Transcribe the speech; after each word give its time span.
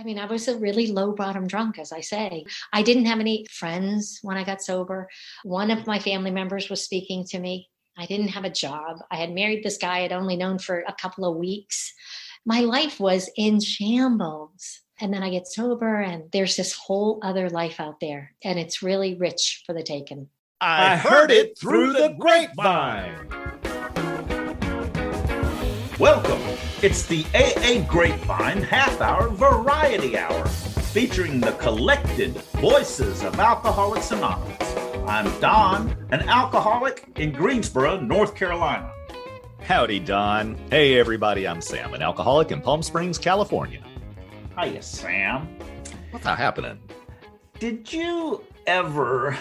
I 0.00 0.02
mean, 0.02 0.18
I 0.18 0.24
was 0.24 0.48
a 0.48 0.56
really 0.56 0.86
low 0.86 1.12
bottom 1.12 1.46
drunk, 1.46 1.78
as 1.78 1.92
I 1.92 2.00
say. 2.00 2.46
I 2.72 2.80
didn't 2.80 3.04
have 3.04 3.20
any 3.20 3.44
friends 3.50 4.18
when 4.22 4.38
I 4.38 4.44
got 4.44 4.62
sober. 4.62 5.10
One 5.44 5.70
of 5.70 5.86
my 5.86 5.98
family 5.98 6.30
members 6.30 6.70
was 6.70 6.82
speaking 6.82 7.26
to 7.26 7.38
me. 7.38 7.68
I 7.98 8.06
didn't 8.06 8.28
have 8.28 8.46
a 8.46 8.50
job. 8.50 9.00
I 9.10 9.16
had 9.16 9.30
married 9.30 9.62
this 9.62 9.76
guy 9.76 9.98
I'd 9.98 10.12
only 10.12 10.36
known 10.36 10.58
for 10.58 10.82
a 10.88 10.94
couple 10.94 11.26
of 11.26 11.36
weeks. 11.36 11.92
My 12.46 12.60
life 12.60 12.98
was 12.98 13.30
in 13.36 13.60
shambles. 13.60 14.80
And 15.02 15.12
then 15.12 15.22
I 15.22 15.28
get 15.28 15.46
sober, 15.46 16.00
and 16.00 16.32
there's 16.32 16.56
this 16.56 16.72
whole 16.72 17.20
other 17.22 17.50
life 17.50 17.78
out 17.78 18.00
there. 18.00 18.34
And 18.42 18.58
it's 18.58 18.82
really 18.82 19.18
rich 19.18 19.64
for 19.66 19.74
the 19.74 19.82
taking. 19.82 20.28
I 20.62 20.96
heard 20.96 21.30
it 21.30 21.58
through 21.58 21.92
the 21.92 22.16
grapevine. 22.18 23.28
Welcome. 25.98 26.69
It's 26.82 27.02
the 27.02 27.26
AA 27.34 27.86
Grapevine 27.86 28.62
Half 28.62 29.02
Hour 29.02 29.28
Variety 29.28 30.16
Hour, 30.16 30.46
featuring 30.48 31.38
the 31.38 31.52
collected 31.52 32.32
voices 32.54 33.22
of 33.22 33.38
Alcoholics 33.38 34.12
Anonymous. 34.12 34.56
I'm 35.06 35.40
Don, 35.40 35.94
an 36.10 36.26
alcoholic 36.26 37.06
in 37.16 37.32
Greensboro, 37.32 38.00
North 38.00 38.34
Carolina. 38.34 38.90
Howdy, 39.60 40.00
Don. 40.00 40.56
Hey, 40.70 40.98
everybody, 40.98 41.46
I'm 41.46 41.60
Sam, 41.60 41.92
an 41.92 42.00
alcoholic 42.00 42.50
in 42.50 42.62
Palm 42.62 42.82
Springs, 42.82 43.18
California. 43.18 43.84
Hiya, 44.58 44.80
Sam. 44.80 45.54
What's 46.12 46.24
happening? 46.24 46.78
Did 47.58 47.92
you 47.92 48.42
ever 48.66 49.36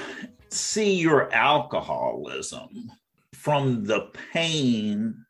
see 0.50 0.94
your 0.94 1.34
alcoholism 1.34 2.92
from 3.34 3.86
the 3.86 4.12
pain 4.34 5.24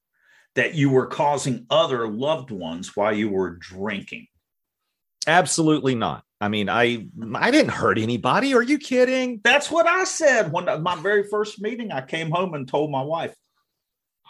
that 0.59 0.75
you 0.75 0.89
were 0.89 1.05
causing 1.05 1.65
other 1.69 2.05
loved 2.05 2.51
ones 2.51 2.93
while 2.93 3.15
you 3.15 3.29
were 3.29 3.51
drinking? 3.51 4.27
Absolutely 5.25 5.95
not. 5.95 6.25
I 6.41 6.49
mean, 6.49 6.67
I 6.67 7.07
I 7.33 7.49
didn't 7.49 7.71
hurt 7.71 7.97
anybody. 7.97 8.53
Are 8.53 8.61
you 8.61 8.77
kidding? 8.77 9.39
That's 9.41 9.71
what 9.71 9.87
I 9.87 10.03
said 10.03 10.51
when 10.51 10.65
my 10.83 10.95
very 10.97 11.23
first 11.23 11.61
meeting. 11.61 11.93
I 11.93 12.01
came 12.01 12.29
home 12.29 12.55
and 12.55 12.67
told 12.67 12.91
my 12.91 13.01
wife, 13.01 13.33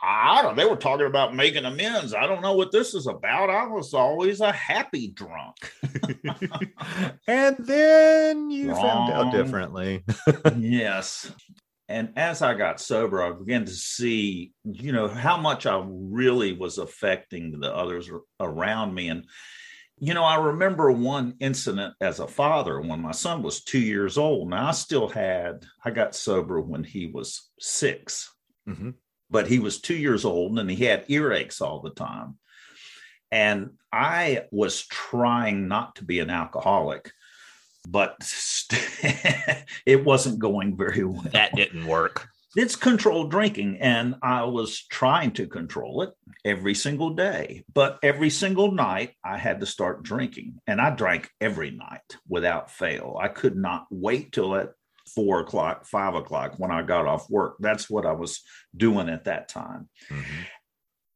I 0.03 0.43
don't. 0.43 0.55
They 0.55 0.65
were 0.65 0.75
talking 0.75 1.07
about 1.07 1.35
making 1.35 1.65
amends. 1.65 2.13
I 2.13 2.27
don't 2.27 2.43
know 2.43 2.53
what 2.53 2.71
this 2.71 2.93
is 2.93 3.07
about. 3.07 3.49
I 3.49 3.65
was 3.65 3.95
always 3.95 4.39
a 4.39 4.51
happy 4.51 5.07
drunk. 5.07 5.55
and 7.27 7.57
then 7.57 8.51
you 8.51 8.69
Wrong. 8.69 8.81
found 8.81 9.13
out 9.13 9.31
differently. 9.31 10.03
yes. 10.57 11.31
And 11.89 12.13
as 12.15 12.43
I 12.43 12.53
got 12.53 12.79
sober, 12.79 13.23
I 13.23 13.31
began 13.31 13.65
to 13.65 13.71
see, 13.71 14.53
you 14.63 14.91
know, 14.91 15.07
how 15.07 15.37
much 15.37 15.65
I 15.65 15.83
really 15.87 16.53
was 16.53 16.77
affecting 16.77 17.59
the 17.59 17.75
others 17.75 18.09
around 18.39 18.93
me. 18.93 19.09
And, 19.09 19.25
you 19.97 20.13
know, 20.13 20.23
I 20.23 20.35
remember 20.35 20.91
one 20.91 21.33
incident 21.39 21.95
as 21.99 22.19
a 22.19 22.27
father 22.27 22.79
when 22.79 23.01
my 23.01 23.11
son 23.11 23.41
was 23.41 23.63
two 23.63 23.79
years 23.79 24.19
old. 24.19 24.51
Now, 24.51 24.67
I 24.67 24.71
still 24.71 25.09
had, 25.09 25.65
I 25.83 25.89
got 25.89 26.15
sober 26.15 26.61
when 26.61 26.83
he 26.83 27.07
was 27.07 27.49
6 27.59 28.29
Mhm. 28.67 28.93
but 29.31 29.47
he 29.47 29.57
was 29.57 29.81
two 29.81 29.95
years 29.95 30.25
old 30.25 30.59
and 30.59 30.69
he 30.69 30.85
had 30.85 31.07
earaches 31.07 31.59
all 31.59 31.81
the 31.81 31.89
time. 31.89 32.37
And 33.31 33.71
I 33.91 34.45
was 34.51 34.85
trying 34.85 35.67
not 35.67 35.95
to 35.95 36.03
be 36.03 36.19
an 36.19 36.29
alcoholic, 36.29 37.11
but 37.87 38.15
it 39.85 40.03
wasn't 40.05 40.39
going 40.39 40.77
very 40.77 41.03
well. 41.03 41.23
that 41.31 41.55
didn't 41.55 41.87
work. 41.87 42.27
It's 42.55 42.75
controlled 42.75 43.29
drinking, 43.29 43.77
and 43.79 44.15
I 44.23 44.43
was 44.43 44.83
trying 44.87 45.31
to 45.33 45.45
control 45.45 46.01
it 46.01 46.09
every 46.43 46.73
single 46.73 47.11
day. 47.11 47.63
But 47.71 47.99
every 48.01 48.31
single 48.31 48.71
night, 48.71 49.11
I 49.23 49.37
had 49.37 49.59
to 49.59 49.67
start 49.67 50.01
drinking, 50.01 50.55
and 50.65 50.81
I 50.81 50.89
drank 50.89 51.29
every 51.39 51.69
night 51.69 52.17
without 52.27 52.71
fail. 52.71 53.17
I 53.21 53.27
could 53.27 53.55
not 53.55 53.85
wait 53.91 54.31
till 54.31 54.55
at 54.55 54.69
four 55.13 55.41
o'clock, 55.41 55.85
five 55.85 56.15
o'clock 56.15 56.55
when 56.57 56.71
I 56.71 56.81
got 56.81 57.05
off 57.05 57.29
work. 57.29 57.55
That's 57.59 57.87
what 57.87 58.05
I 58.07 58.13
was 58.13 58.41
doing 58.75 59.09
at 59.09 59.25
that 59.25 59.47
time. 59.47 59.87
Mhm. 60.09 60.23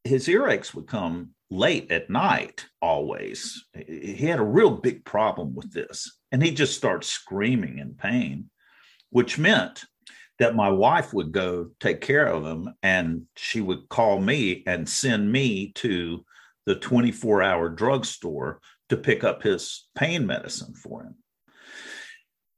His 0.03 0.27
earaches 0.27 0.73
would 0.75 0.87
come 0.87 1.31
late 1.49 1.91
at 1.91 2.09
night, 2.09 2.65
always. 2.81 3.65
He 3.87 4.15
had 4.27 4.39
a 4.39 4.43
real 4.43 4.71
big 4.71 5.05
problem 5.05 5.55
with 5.55 5.71
this, 5.73 6.19
and 6.33 6.41
he'd 6.41 6.57
just 6.57 6.75
starts 6.75 7.07
screaming 7.07 7.77
in 7.77 7.93
pain, 7.93 8.49
which 9.11 9.37
meant 9.37 9.85
that 10.39 10.55
my 10.55 10.69
wife 10.69 11.13
would 11.13 11.31
go 11.31 11.69
take 11.79 12.01
care 12.01 12.25
of 12.25 12.43
him 12.43 12.73
and 12.81 13.21
she 13.37 13.61
would 13.61 13.87
call 13.87 14.19
me 14.19 14.63
and 14.65 14.89
send 14.89 15.31
me 15.31 15.71
to 15.75 16.25
the 16.65 16.75
24 16.75 17.43
hour 17.43 17.69
drugstore 17.69 18.59
to 18.89 18.97
pick 18.97 19.23
up 19.23 19.43
his 19.43 19.87
pain 19.95 20.25
medicine 20.25 20.73
for 20.73 21.03
him. 21.03 21.15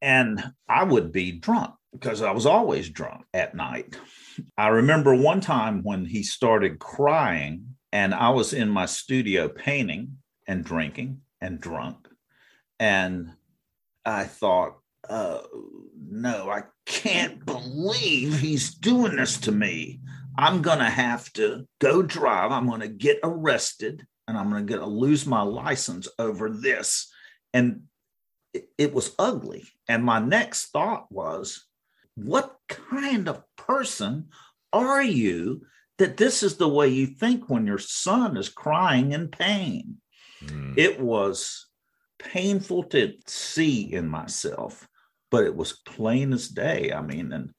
And 0.02 0.54
I 0.70 0.86
would 0.86 1.12
be 1.12 1.34
drunk 1.34 1.74
because 1.92 2.22
I 2.22 2.32
was 2.32 2.46
always 2.46 2.90
drunk 2.90 3.26
at 3.34 3.56
night. 3.56 4.00
I 4.58 4.70
remember 4.70 5.14
one 5.14 5.42
time 5.42 5.82
when 5.84 6.06
he 6.06 6.24
started 6.24 6.80
crying, 6.80 7.76
and 7.92 8.14
I 8.14 8.30
was 8.30 8.54
in 8.54 8.70
my 8.70 8.86
studio 8.86 9.50
painting 9.50 10.18
and 10.48 10.64
drinking 10.64 11.22
and 11.42 11.60
drunk. 11.60 12.08
And 12.80 13.32
I 14.06 14.26
thought, 14.26 14.78
uh, 15.10 15.40
no, 16.10 16.50
I 16.50 16.64
can't 16.86 17.46
believe 17.46 18.40
he's 18.40 18.74
doing 18.76 19.16
this 19.16 19.38
to 19.42 19.52
me. 19.52 20.02
I'm 20.38 20.62
going 20.62 20.80
to 20.80 20.86
have 20.86 21.32
to 21.34 21.68
go 21.80 22.02
drive. 22.02 22.52
I'm 22.52 22.68
going 22.68 22.82
to 22.82 22.88
get 22.88 23.20
arrested 23.24 24.06
and 24.28 24.38
I'm 24.38 24.50
going 24.50 24.66
to 24.66 24.72
get 24.72 24.80
to 24.80 24.86
lose 24.86 25.26
my 25.26 25.42
license 25.42 26.08
over 26.20 26.50
this. 26.50 27.12
And 27.54 27.84
it, 28.54 28.70
it 28.78 28.94
was 28.94 29.16
ugly. 29.18 29.66
And 29.88 30.04
my 30.04 30.20
next 30.20 30.68
thought 30.68 31.12
was, 31.12 31.66
what 32.16 32.58
kind 32.68 33.28
of 33.28 33.44
person 33.56 34.30
are 34.74 35.04
you 35.04 35.62
that 35.98 36.18
this 36.18 36.44
is 36.44 36.58
the 36.58 36.68
way 36.68 36.88
you 36.90 37.08
think 37.08 37.50
when 37.50 37.68
your 37.68 37.78
son 37.78 38.38
is 38.38 38.50
crying 38.50 39.12
in 39.14 39.30
pain? 39.30 39.98
Mm. 40.44 40.78
It 40.78 41.00
was 41.00 41.68
painful 42.26 42.84
to 42.84 43.14
see 43.28 43.94
in 43.94 44.08
myself, 44.08 44.88
but 45.32 45.44
it 45.44 45.56
was 45.56 45.82
plain 45.86 46.34
as 46.34 46.48
day. 46.48 46.92
I 46.92 47.02
mean, 47.02 47.32
and 47.32 47.52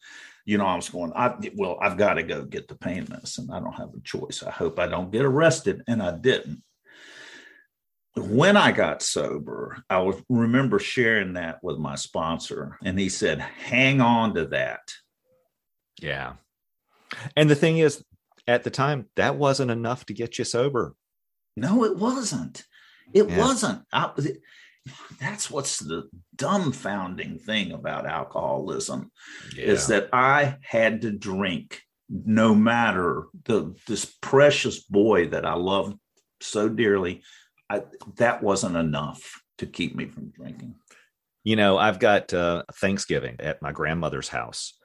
you 0.45 0.59
know, 0.59 0.67
I 0.67 0.77
was 0.77 0.89
going, 0.89 1.13
I 1.15 1.35
well, 1.57 1.79
I've 1.81 1.97
got 1.97 2.15
to 2.15 2.23
go 2.23 2.45
get 2.45 2.69
the 2.69 2.77
pain 2.77 3.07
medicine. 3.09 3.49
I 3.53 3.61
don't 3.61 3.73
have 3.73 3.95
a 3.95 4.01
choice. 4.05 4.43
I 4.43 4.51
hope 4.51 4.79
I 4.79 4.87
don't 4.87 5.11
get 5.11 5.25
arrested. 5.25 5.83
And 5.89 6.03
I 6.03 6.13
didn't. 6.17 6.63
When 8.15 8.57
I 8.57 8.73
got 8.73 9.03
sober, 9.03 9.83
I 9.91 9.99
was 9.99 10.23
remember 10.31 10.79
sharing 10.79 11.35
that 11.35 11.59
with 11.63 11.79
my 11.79 11.97
sponsor, 11.97 12.79
and 12.83 12.99
he 12.99 13.09
said, 13.09 13.41
hang 13.41 14.01
on 14.01 14.35
to 14.35 14.47
that. 14.47 14.81
Yeah. 16.01 16.35
And 17.37 17.51
the 17.51 17.55
thing 17.55 17.79
is, 17.79 18.03
at 18.47 18.63
the 18.63 18.71
time, 18.71 19.07
that 19.17 19.37
wasn't 19.37 19.71
enough 19.71 20.07
to 20.07 20.15
get 20.15 20.39
you 20.39 20.45
sober. 20.45 20.95
No, 21.57 21.85
it 21.85 21.97
wasn't. 21.97 22.65
It 23.13 23.29
Yeah. 23.29 23.39
wasn't. 23.39 23.83
I, 23.93 24.11
that's 25.21 25.51
what's 25.51 25.79
the 25.79 26.09
dumbfounding 26.37 27.41
thing 27.41 27.73
about 27.73 28.07
alcoholism 28.07 29.11
is 29.57 29.89
that 29.89 30.09
I 30.13 30.57
had 30.63 31.03
to 31.03 31.11
drink 31.11 31.81
no 32.09 32.55
matter 32.55 33.25
the 33.45 33.75
this 33.87 34.05
precious 34.05 34.83
boy 34.85 35.29
that 35.29 35.45
I 35.45 35.55
loved 35.55 35.99
so 36.41 36.69
dearly. 36.69 37.23
I, 37.69 37.83
that 38.17 38.43
wasn't 38.43 38.77
enough 38.77 39.43
to 39.59 39.67
keep 39.67 39.97
me 39.97 40.07
from 40.07 40.31
drinking. 40.31 40.77
You 41.43 41.57
know, 41.57 41.79
I've 41.79 41.99
got 41.99 42.33
uh, 42.33 42.63
Thanksgiving 42.75 43.37
at 43.41 43.63
my 43.63 43.73
grandmother's 43.73 44.29
house. 44.29 44.79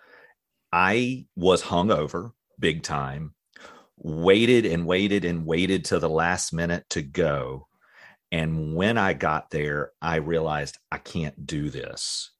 I 0.71 1.25
was 1.35 1.61
hungover 1.61 2.31
big 2.57 2.81
time, 2.81 3.33
waited 3.97 4.65
and 4.65 4.85
waited 4.85 5.25
and 5.25 5.45
waited 5.45 5.85
till 5.85 5.99
the 5.99 6.09
last 6.09 6.53
minute 6.53 6.85
to 6.91 7.01
go. 7.01 7.67
And 8.31 8.75
when 8.75 8.97
I 8.97 9.13
got 9.13 9.49
there, 9.49 9.91
I 10.01 10.17
realized 10.17 10.77
I 10.91 10.97
can't 10.97 11.45
do 11.45 11.69
this. 11.69 12.31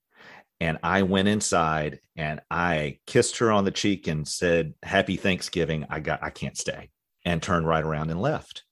And 0.60 0.78
I 0.84 1.02
went 1.04 1.28
inside 1.28 2.00
and 2.16 2.40
I 2.52 3.00
kissed 3.08 3.40
her 3.40 3.52
on 3.52 3.66
the 3.66 3.72
cheek 3.72 4.08
and 4.08 4.28
said, 4.28 4.74
Happy 4.84 5.18
Thanksgiving. 5.18 5.86
I 5.90 6.00
got, 6.00 6.24
I 6.24 6.30
can't 6.30 6.58
stay, 6.58 6.92
and 7.26 7.42
turned 7.42 7.68
right 7.68 7.84
around 7.84 8.10
and 8.12 8.22
left. 8.22 8.64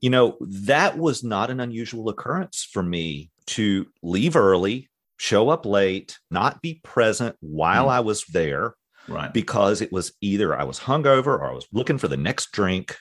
You 0.00 0.10
know, 0.10 0.36
that 0.40 0.98
was 0.98 1.24
not 1.24 1.50
an 1.50 1.58
unusual 1.58 2.10
occurrence 2.10 2.68
for 2.70 2.82
me 2.82 3.30
to 3.46 3.86
leave 4.02 4.36
early, 4.36 4.90
show 5.16 5.48
up 5.48 5.64
late, 5.64 6.18
not 6.30 6.60
be 6.60 6.80
present 6.84 7.34
while 7.40 7.86
Mm. 7.86 7.92
I 7.92 8.00
was 8.00 8.24
there 8.26 8.74
Right. 9.08 9.32
because 9.32 9.80
it 9.80 9.90
was 9.92 10.12
either 10.20 10.54
I 10.54 10.64
was 10.64 10.80
hungover 10.80 11.28
or 11.28 11.50
I 11.50 11.54
was 11.54 11.66
looking 11.72 11.96
for 11.96 12.08
the 12.08 12.16
next 12.18 12.52
drink. 12.52 12.98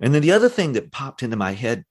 And 0.00 0.12
then 0.12 0.22
the 0.22 0.32
other 0.32 0.48
thing 0.48 0.72
that 0.72 0.90
popped 0.90 1.22
into 1.22 1.36
my 1.36 1.52
head 1.52 1.84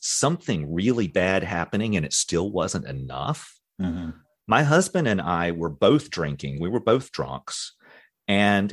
something 0.00 0.72
really 0.72 1.08
bad 1.08 1.42
happening 1.42 1.96
and 1.96 2.04
it 2.04 2.12
still 2.12 2.50
wasn't 2.50 2.86
enough. 2.86 3.58
Mhm. 3.80 4.14
My 4.46 4.62
husband 4.62 5.06
and 5.08 5.20
I 5.20 5.50
were 5.50 5.68
both 5.68 6.10
drinking, 6.10 6.60
we 6.60 6.68
were 6.68 6.80
both 6.80 7.12
drunks, 7.12 7.74
and 8.26 8.72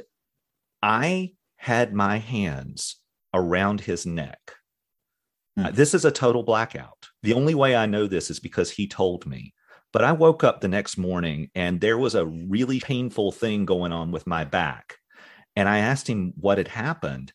I 0.82 1.34
had 1.58 1.94
my 1.94 2.18
hands 2.18 3.02
around 3.34 3.82
his 3.82 4.06
neck 4.06 4.56
Mm. 5.58 5.74
This 5.74 5.94
is 5.94 6.06
a 6.06 6.12
total 6.12 6.44
blackout. 6.44 7.10
The 7.24 7.34
only 7.34 7.56
way 7.56 7.76
I 7.76 7.86
know 7.86 8.08
this 8.08 8.30
is 8.30 8.40
because 8.40 8.72
he 8.72 8.88
told 8.88 9.26
me. 9.26 9.54
But 9.94 10.04
I 10.04 10.12
woke 10.12 10.44
up 10.44 10.60
the 10.60 10.68
next 10.68 10.98
morning 10.98 11.50
and 11.56 11.80
there 11.80 11.98
was 11.98 12.16
a 12.16 12.26
really 12.26 12.82
painful 12.82 13.32
thing 13.32 13.66
going 13.66 13.94
on 13.94 14.12
with 14.12 14.28
my 14.28 14.44
back. 14.44 14.98
And 15.56 15.70
I 15.70 15.78
asked 15.78 16.10
him 16.10 16.34
what 16.36 16.58
had 16.58 16.68
happened. 16.68 17.32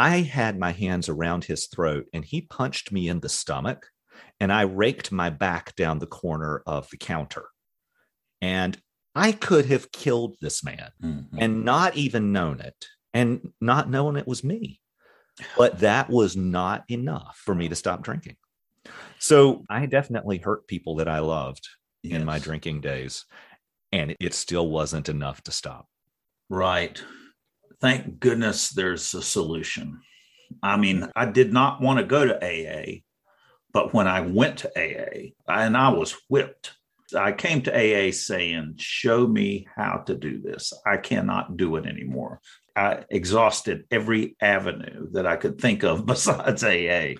I 0.00 0.20
had 0.22 0.58
my 0.58 0.72
hands 0.72 1.10
around 1.10 1.44
his 1.44 1.66
throat 1.66 2.06
and 2.14 2.24
he 2.24 2.40
punched 2.40 2.90
me 2.90 3.08
in 3.08 3.20
the 3.20 3.28
stomach 3.28 3.90
and 4.40 4.50
I 4.50 4.62
raked 4.62 5.12
my 5.12 5.28
back 5.28 5.76
down 5.76 5.98
the 5.98 6.06
corner 6.06 6.62
of 6.66 6.88
the 6.88 6.96
counter. 6.96 7.44
And 8.40 8.80
I 9.14 9.32
could 9.32 9.66
have 9.66 9.92
killed 9.92 10.36
this 10.40 10.64
man 10.64 10.90
mm-hmm. 11.02 11.36
and 11.38 11.66
not 11.66 11.96
even 11.96 12.32
known 12.32 12.60
it 12.60 12.86
and 13.12 13.52
not 13.60 13.90
knowing 13.90 14.16
it 14.16 14.26
was 14.26 14.42
me. 14.42 14.80
But 15.58 15.80
that 15.80 16.08
was 16.08 16.34
not 16.34 16.84
enough 16.88 17.38
for 17.44 17.54
me 17.54 17.68
to 17.68 17.76
stop 17.76 18.02
drinking. 18.02 18.36
So 19.18 19.66
I 19.68 19.84
definitely 19.84 20.38
hurt 20.38 20.66
people 20.66 20.96
that 20.96 21.08
I 21.08 21.18
loved 21.18 21.68
yes. 22.02 22.18
in 22.18 22.24
my 22.24 22.38
drinking 22.38 22.80
days, 22.80 23.26
and 23.92 24.16
it 24.18 24.32
still 24.34 24.68
wasn't 24.68 25.10
enough 25.10 25.42
to 25.44 25.52
stop. 25.52 25.86
Right. 26.48 27.02
Thank 27.80 28.20
goodness 28.20 28.70
there's 28.70 29.14
a 29.14 29.22
solution. 29.22 30.00
I 30.62 30.76
mean, 30.76 31.08
I 31.16 31.26
did 31.26 31.52
not 31.52 31.80
want 31.80 31.98
to 31.98 32.04
go 32.04 32.26
to 32.26 32.36
AA, 32.44 33.00
but 33.72 33.94
when 33.94 34.06
I 34.06 34.20
went 34.20 34.58
to 34.58 34.70
AA, 34.76 35.30
and 35.48 35.76
I 35.76 35.90
was 35.90 36.16
whipped, 36.28 36.72
I 37.14 37.32
came 37.32 37.62
to 37.62 37.72
AA 37.72 38.12
saying, 38.12 38.74
Show 38.78 39.26
me 39.26 39.66
how 39.74 39.98
to 40.06 40.14
do 40.14 40.40
this. 40.40 40.72
I 40.86 40.96
cannot 40.96 41.56
do 41.56 41.76
it 41.76 41.86
anymore. 41.86 42.40
I 42.76 43.04
exhausted 43.10 43.84
every 43.90 44.36
avenue 44.40 45.08
that 45.12 45.26
I 45.26 45.36
could 45.36 45.60
think 45.60 45.82
of 45.82 46.06
besides 46.06 46.62
AA. 46.62 47.14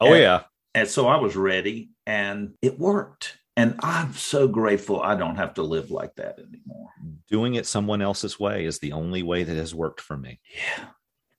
Oh, 0.00 0.12
and, 0.12 0.18
yeah. 0.18 0.42
And 0.74 0.88
so 0.88 1.08
I 1.08 1.16
was 1.16 1.36
ready 1.36 1.90
and 2.06 2.54
it 2.62 2.78
worked. 2.78 3.36
And 3.58 3.74
I'm 3.80 4.12
so 4.12 4.46
grateful 4.46 5.02
I 5.02 5.16
don't 5.16 5.34
have 5.34 5.54
to 5.54 5.64
live 5.64 5.90
like 5.90 6.14
that 6.14 6.38
anymore. 6.38 6.90
Doing 7.28 7.56
it 7.56 7.66
someone 7.66 8.00
else's 8.00 8.38
way 8.38 8.64
is 8.64 8.78
the 8.78 8.92
only 8.92 9.24
way 9.24 9.42
that 9.42 9.56
has 9.56 9.74
worked 9.74 10.00
for 10.00 10.16
me. 10.16 10.38
Yeah. 10.54 10.84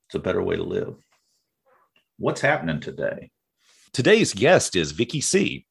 It's 0.06 0.16
a 0.16 0.20
better 0.20 0.44
way 0.44 0.58
to 0.58 0.64
live. 0.64 0.98
What's 2.18 2.42
happening 2.42 2.82
today? 2.82 3.32
Today's 3.94 4.34
guest 4.34 4.76
is 4.76 4.92
Vicky 4.92 5.22
C. 5.22 5.66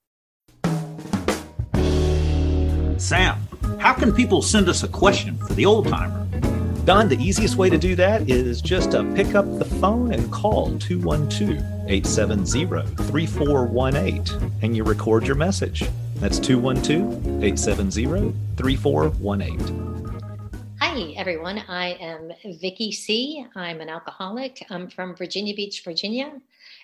Sam, 2.96 3.36
how 3.78 3.92
can 3.92 4.10
people 4.14 4.40
send 4.40 4.70
us 4.70 4.82
a 4.82 4.88
question 4.88 5.36
for 5.36 5.52
the 5.52 5.66
old 5.66 5.86
timer? 5.88 6.26
Don, 6.86 7.10
the 7.10 7.22
easiest 7.22 7.56
way 7.56 7.68
to 7.68 7.76
do 7.76 7.94
that 7.96 8.30
is 8.30 8.62
just 8.62 8.92
to 8.92 9.04
pick 9.14 9.34
up 9.34 9.44
the 9.58 9.66
phone 9.66 10.14
and 10.14 10.32
call 10.32 10.78
212 10.78 11.58
870 11.90 12.66
3418 13.04 14.52
and 14.62 14.74
you 14.74 14.82
record 14.82 15.26
your 15.26 15.36
message. 15.36 15.86
That's 16.20 16.40
212 16.40 17.44
870 17.44 18.34
3418. 18.56 20.20
Hi, 20.80 21.14
everyone. 21.16 21.62
I 21.68 21.90
am 22.00 22.32
Vicky 22.60 22.90
C. 22.90 23.46
I'm 23.54 23.80
an 23.80 23.88
alcoholic. 23.88 24.66
I'm 24.68 24.88
from 24.88 25.14
Virginia 25.14 25.54
Beach, 25.54 25.84
Virginia, 25.84 26.32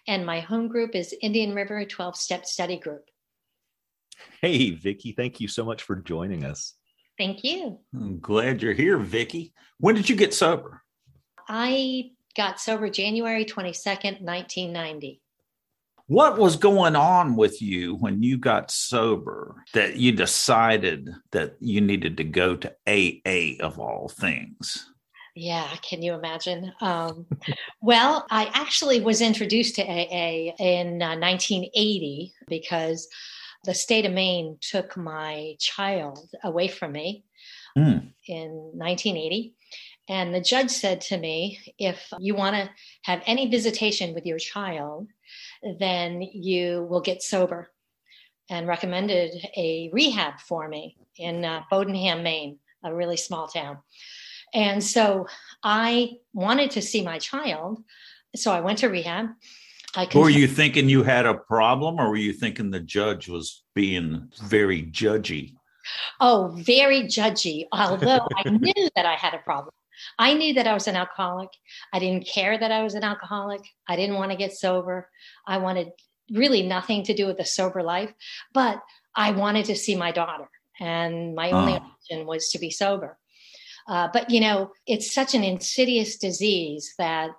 and 0.07 0.25
my 0.25 0.39
home 0.39 0.69
group 0.69 0.95
is 0.95 1.17
Indian 1.21 1.53
River 1.53 1.85
12 1.85 2.17
Step 2.17 2.47
Study 2.47 2.79
Group. 2.79 3.11
Hey, 4.41 4.71
Vicky, 4.71 5.11
thank 5.11 5.41
you 5.41 5.49
so 5.49 5.65
much 5.65 5.83
for 5.83 5.97
joining 5.97 6.45
us. 6.45 6.75
Thank 7.19 7.43
you. 7.43 7.81
I'm 7.93 8.21
glad 8.21 8.63
you're 8.63 8.73
here, 8.73 8.99
Vicky. 8.99 9.53
When 9.79 9.97
did 9.97 10.09
you 10.09 10.15
get 10.15 10.33
sober? 10.33 10.81
I 11.49 12.13
got 12.37 12.61
sober 12.61 12.89
January 12.89 13.45
22nd, 13.45 14.23
1990. 14.23 15.21
What 16.07 16.37
was 16.37 16.57
going 16.57 16.97
on 16.97 17.35
with 17.35 17.63
you 17.63 17.95
when 17.95 18.23
you 18.23 18.37
got 18.37 18.71
sober 18.71 19.65
that 19.73 19.97
you 19.97 20.13
decided 20.13 21.09
that 21.33 21.57
you 21.61 21.81
needed 21.81 22.19
to 22.19 22.25
go 22.25 22.57
to 22.57 22.75
AA 22.87 23.65
of 23.65 23.79
all 23.79 24.11
things? 24.11 24.91
Yeah, 25.35 25.69
can 25.83 26.03
you 26.03 26.13
imagine? 26.13 26.73
Um, 26.81 27.27
well, 27.81 28.27
I 28.31 28.51
actually 28.53 29.01
was 29.01 29.23
introduced 29.23 29.77
to 29.77 29.83
AA 29.83 30.53
in 30.59 31.03
uh, 31.03 31.17
1980 31.17 32.35
because 32.49 33.09
the 33.65 33.75
state 33.75 34.05
of 34.05 34.13
Maine 34.13 34.59
took 34.61 34.97
my 34.97 35.57
child 35.59 36.31
away 36.45 36.69
from 36.69 36.93
me 36.93 37.25
mm. 37.77 38.07
in 38.29 38.51
1980. 38.75 39.55
And 40.09 40.35
the 40.35 40.41
judge 40.41 40.71
said 40.71 41.01
to 41.03 41.17
me, 41.17 41.59
if 41.79 42.13
you 42.19 42.35
want 42.35 42.57
to 42.57 42.71
have 43.05 43.23
any 43.27 43.49
visitation 43.49 44.15
with 44.15 44.27
your 44.27 44.39
child, 44.39 45.09
then 45.79 46.23
you 46.23 46.87
will 46.89 47.01
get 47.01 47.23
sober, 47.23 47.71
and 48.51 48.69
recommended 48.69 49.33
a 49.57 49.91
rehab 49.93 50.41
for 50.41 50.69
me 50.69 50.97
in 51.17 51.45
uh, 51.45 51.63
Bowdoinham, 51.71 52.23
Maine, 52.23 52.59
a 52.83 52.95
really 52.95 53.17
small 53.17 53.49
town. 53.49 53.79
And 54.53 54.83
so 54.83 55.27
I 55.63 56.13
wanted 56.33 56.71
to 56.73 56.83
see 56.83 57.03
my 57.03 57.19
child. 57.19 57.83
So 58.37 58.53
I 58.53 58.61
went 58.61 58.79
to 58.79 58.89
rehab 58.89 59.31
I 59.97 60.09
were 60.15 60.31
you 60.31 60.49
thinking 60.49 60.89
you 60.89 61.03
had 61.03 61.27
a 61.27 61.35
problem, 61.35 62.01
or 62.01 62.11
were 62.11 62.17
you 62.17 62.33
thinking 62.33 62.71
the 62.71 62.81
judge 62.81 63.29
was 63.29 63.63
being 63.75 64.29
very 64.43 64.83
judgy? 64.83 65.55
Oh, 66.21 66.53
very 66.57 67.03
judgy. 67.03 67.67
Although 67.73 68.27
I 68.37 68.49
knew 68.49 68.89
that 68.97 69.07
I 69.07 69.15
had 69.15 69.35
a 69.35 69.39
problem. 69.39 69.73
I 70.19 70.35
knew 70.35 70.55
that 70.55 70.67
I 70.67 70.75
was 70.75 70.89
an 70.89 70.97
alcoholic. 70.97 71.51
I 71.93 71.99
didn't 71.99 72.27
care 72.27 72.57
that 72.57 72.73
I 72.73 72.83
was 72.83 72.95
an 72.95 73.05
alcoholic. 73.05 73.63
I 73.89 73.97
didn't 73.97 74.17
want 74.17 74.31
to 74.31 74.37
get 74.37 74.53
sober. 74.53 75.09
I 75.47 75.59
wanted 75.59 75.93
really 76.31 76.63
nothing 76.63 77.05
to 77.05 77.15
do 77.15 77.27
with 77.27 77.39
a 77.39 77.45
sober 77.45 77.83
life, 77.83 78.13
but 78.53 78.83
I 79.15 79.33
wanted 79.33 79.67
to 79.67 79.77
see 79.77 79.95
my 79.95 80.13
daughter, 80.13 80.49
and 80.81 81.35
my 81.35 81.51
only 81.51 81.75
oh. 81.75 81.77
option 81.77 82.27
was 82.27 82.51
to 82.51 82.59
be 82.59 82.71
sober. 82.71 83.19
Uh, 83.87 84.09
but 84.13 84.31
you 84.31 84.41
know, 84.41 84.73
it's 84.87 85.13
such 85.13 85.35
an 85.35 85.45
insidious 85.45 86.17
disease 86.17 86.95
that 86.99 87.31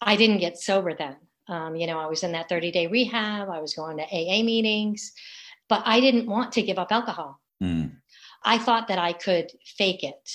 I 0.00 0.16
didn't 0.16 0.38
get 0.38 0.58
sober 0.58 0.94
then. 0.94 1.16
Um, 1.46 1.76
you 1.76 1.86
know, 1.86 1.98
I 1.98 2.06
was 2.06 2.22
in 2.22 2.32
that 2.32 2.48
30 2.48 2.72
day 2.72 2.86
rehab, 2.86 3.48
I 3.48 3.60
was 3.60 3.74
going 3.74 3.98
to 3.98 4.04
AA 4.04 4.42
meetings, 4.42 5.12
but 5.68 5.82
I 5.84 6.00
didn't 6.00 6.26
want 6.26 6.52
to 6.52 6.62
give 6.62 6.78
up 6.78 6.90
alcohol. 6.90 7.40
Mm. 7.62 7.96
I 8.42 8.58
thought 8.58 8.88
that 8.88 8.98
I 8.98 9.12
could 9.12 9.50
fake 9.64 10.04
it. 10.04 10.30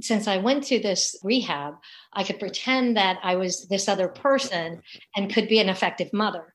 Since 0.00 0.26
I 0.26 0.38
went 0.38 0.64
to 0.64 0.78
this 0.78 1.16
rehab, 1.22 1.74
I 2.12 2.24
could 2.24 2.40
pretend 2.40 2.96
that 2.96 3.18
I 3.22 3.36
was 3.36 3.66
this 3.68 3.88
other 3.88 4.08
person 4.08 4.82
and 5.16 5.32
could 5.32 5.48
be 5.48 5.58
an 5.58 5.68
effective 5.68 6.12
mother. 6.12 6.54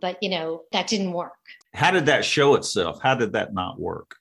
But, 0.00 0.22
you 0.22 0.28
know, 0.28 0.62
that 0.72 0.86
didn't 0.86 1.12
work. 1.12 1.32
How 1.74 1.90
did 1.90 2.06
that 2.06 2.24
show 2.24 2.54
itself? 2.54 3.00
How 3.02 3.14
did 3.14 3.32
that 3.32 3.54
not 3.54 3.80
work? 3.80 4.16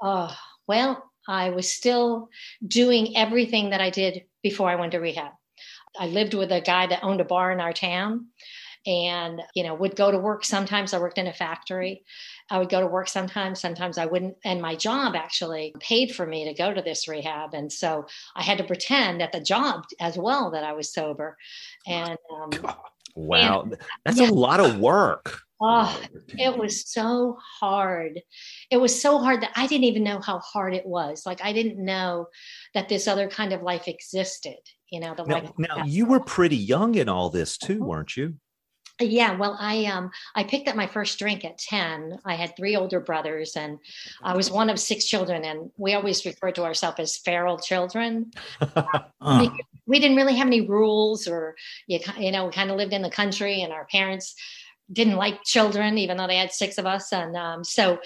Oh, 0.00 0.34
well, 0.66 1.10
I 1.28 1.50
was 1.50 1.72
still 1.72 2.28
doing 2.66 3.16
everything 3.16 3.70
that 3.70 3.80
I 3.80 3.90
did 3.90 4.24
before 4.42 4.68
I 4.68 4.76
went 4.76 4.92
to 4.92 5.00
rehab. 5.00 5.32
I 5.98 6.06
lived 6.06 6.34
with 6.34 6.50
a 6.52 6.60
guy 6.60 6.86
that 6.86 7.04
owned 7.04 7.20
a 7.20 7.24
bar 7.24 7.52
in 7.52 7.60
our 7.60 7.72
town 7.72 8.26
and 8.86 9.40
you 9.54 9.62
know 9.62 9.74
would 9.74 9.96
go 9.96 10.10
to 10.10 10.18
work 10.18 10.44
sometimes 10.44 10.92
i 10.92 10.98
worked 10.98 11.18
in 11.18 11.26
a 11.26 11.32
factory 11.32 12.04
i 12.50 12.58
would 12.58 12.68
go 12.68 12.80
to 12.80 12.86
work 12.86 13.08
sometimes 13.08 13.60
sometimes 13.60 13.98
i 13.98 14.06
wouldn't 14.06 14.36
and 14.44 14.60
my 14.60 14.74
job 14.74 15.14
actually 15.16 15.74
paid 15.80 16.14
for 16.14 16.26
me 16.26 16.44
to 16.44 16.54
go 16.54 16.72
to 16.72 16.82
this 16.82 17.08
rehab 17.08 17.54
and 17.54 17.72
so 17.72 18.04
i 18.36 18.42
had 18.42 18.58
to 18.58 18.64
pretend 18.64 19.22
at 19.22 19.32
the 19.32 19.40
job 19.40 19.84
as 20.00 20.18
well 20.18 20.50
that 20.50 20.64
i 20.64 20.72
was 20.72 20.92
sober 20.92 21.36
and 21.86 22.16
um, 22.32 22.50
wow 23.16 23.62
and, 23.62 23.76
that's 24.04 24.20
yeah. 24.20 24.28
a 24.28 24.32
lot 24.32 24.60
of 24.60 24.78
work 24.78 25.44
Oh, 25.66 26.02
it 26.28 26.58
was 26.58 26.86
so 26.90 27.38
hard. 27.60 28.20
It 28.70 28.76
was 28.76 29.00
so 29.00 29.18
hard 29.18 29.40
that 29.40 29.52
I 29.56 29.66
didn't 29.66 29.84
even 29.84 30.04
know 30.04 30.20
how 30.20 30.40
hard 30.40 30.74
it 30.74 30.84
was. 30.84 31.24
Like 31.24 31.42
I 31.42 31.52
didn't 31.52 31.82
know 31.82 32.26
that 32.74 32.88
this 32.88 33.08
other 33.08 33.28
kind 33.28 33.52
of 33.52 33.62
life 33.62 33.88
existed. 33.88 34.58
You 34.90 35.00
know, 35.00 35.14
the 35.14 35.24
now, 35.24 35.34
life. 35.36 35.50
Now 35.56 35.84
you 35.84 36.06
were 36.06 36.20
pretty 36.20 36.56
young 36.56 36.96
in 36.96 37.08
all 37.08 37.30
this 37.30 37.56
too, 37.56 37.82
weren't 37.82 38.16
you? 38.16 38.34
Yeah, 39.00 39.36
well, 39.36 39.56
I 39.58 39.86
um 39.86 40.10
I 40.36 40.44
picked 40.44 40.68
up 40.68 40.76
my 40.76 40.86
first 40.86 41.18
drink 41.18 41.44
at 41.44 41.58
10. 41.58 42.20
I 42.24 42.34
had 42.34 42.56
three 42.56 42.76
older 42.76 43.00
brothers 43.00 43.56
and 43.56 43.78
I 44.22 44.36
was 44.36 44.52
one 44.52 44.70
of 44.70 44.78
six 44.78 45.04
children 45.04 45.44
and 45.44 45.70
we 45.76 45.94
always 45.94 46.24
referred 46.24 46.54
to 46.56 46.64
ourselves 46.64 47.00
as 47.00 47.16
feral 47.16 47.58
children. 47.58 48.32
uh. 49.20 49.48
We 49.86 49.98
didn't 49.98 50.16
really 50.16 50.36
have 50.36 50.46
any 50.46 50.60
rules 50.60 51.26
or 51.26 51.56
you, 51.88 51.98
you 52.18 52.30
know, 52.30 52.46
we 52.46 52.52
kind 52.52 52.70
of 52.70 52.76
lived 52.76 52.92
in 52.92 53.02
the 53.02 53.10
country 53.10 53.62
and 53.62 53.72
our 53.72 53.84
parents 53.86 54.36
didn't 54.92 55.16
like 55.16 55.42
children, 55.44 55.98
even 55.98 56.16
though 56.16 56.26
they 56.26 56.36
had 56.36 56.52
six 56.52 56.78
of 56.78 56.86
us. 56.86 57.12
And 57.12 57.36
um, 57.36 57.64
so 57.64 57.98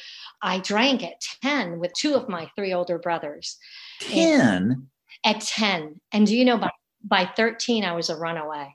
I 0.42 0.58
drank 0.60 1.02
at 1.02 1.20
10 1.42 1.78
with 1.78 1.92
two 1.92 2.14
of 2.14 2.28
my 2.28 2.50
three 2.56 2.72
older 2.72 2.98
brothers. 2.98 3.58
10? 4.00 4.88
At 5.24 5.40
10. 5.40 6.00
And 6.12 6.26
do 6.26 6.36
you 6.36 6.44
know, 6.44 6.56
by, 6.56 6.70
by 7.04 7.30
13, 7.36 7.84
I 7.84 7.92
was 7.92 8.10
a 8.10 8.16
runaway. 8.16 8.74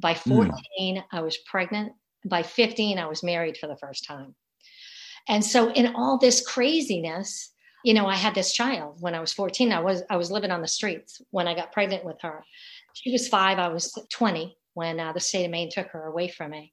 By 0.00 0.14
hmm. 0.14 0.30
14, 0.30 0.96
mm. 0.96 1.04
I 1.12 1.20
was 1.20 1.36
pregnant. 1.38 1.92
By 2.24 2.42
15, 2.42 2.98
I 2.98 3.06
was 3.06 3.22
married 3.22 3.56
for 3.56 3.66
the 3.66 3.76
first 3.76 4.06
time. 4.06 4.34
And 5.28 5.44
so, 5.44 5.70
in 5.70 5.94
all 5.94 6.18
this 6.18 6.46
craziness, 6.46 7.52
you 7.84 7.94
know, 7.94 8.06
I 8.06 8.16
had 8.16 8.34
this 8.34 8.52
child 8.52 8.96
when 9.00 9.14
I 9.14 9.20
was 9.20 9.32
14. 9.32 9.72
I 9.72 9.80
was 9.80 10.02
I 10.10 10.16
was 10.16 10.30
living 10.30 10.50
on 10.50 10.60
the 10.60 10.68
streets 10.68 11.22
when 11.30 11.48
I 11.48 11.54
got 11.54 11.72
pregnant 11.72 12.04
with 12.04 12.20
her. 12.22 12.44
She 12.94 13.12
was 13.12 13.28
five. 13.28 13.58
I 13.58 13.68
was 13.68 13.96
20 14.10 14.56
when 14.74 15.00
uh, 15.00 15.12
the 15.12 15.20
state 15.20 15.44
of 15.44 15.50
Maine 15.50 15.70
took 15.70 15.88
her 15.88 16.06
away 16.06 16.28
from 16.28 16.52
me 16.52 16.72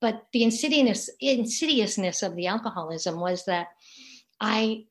But 0.00 0.22
the 0.32 0.42
insidious, 0.42 1.10
insidiousness 1.20 2.22
of 2.22 2.34
the 2.34 2.48
alcoholism 2.48 3.20
was 3.20 3.44
that 3.44 3.68
I 4.40 4.84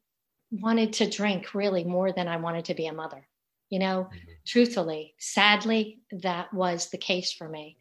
wanted 0.52 0.94
to 0.94 1.10
drink 1.10 1.54
really 1.54 1.84
more 1.84 2.12
than 2.12 2.28
I 2.28 2.38
wanted 2.38 2.66
to 2.66 2.74
be 2.74 2.88
a 2.88 2.94
mother. 2.94 3.28
You 3.72 3.80
know, 3.80 4.04
mm-hmm. 4.04 4.18
truthfully, 4.46 5.16
sadly, 5.18 6.02
that 6.12 6.54
was 6.54 6.90
the 6.90 7.00
case 7.00 7.32
for 7.32 7.50
me. 7.50 7.78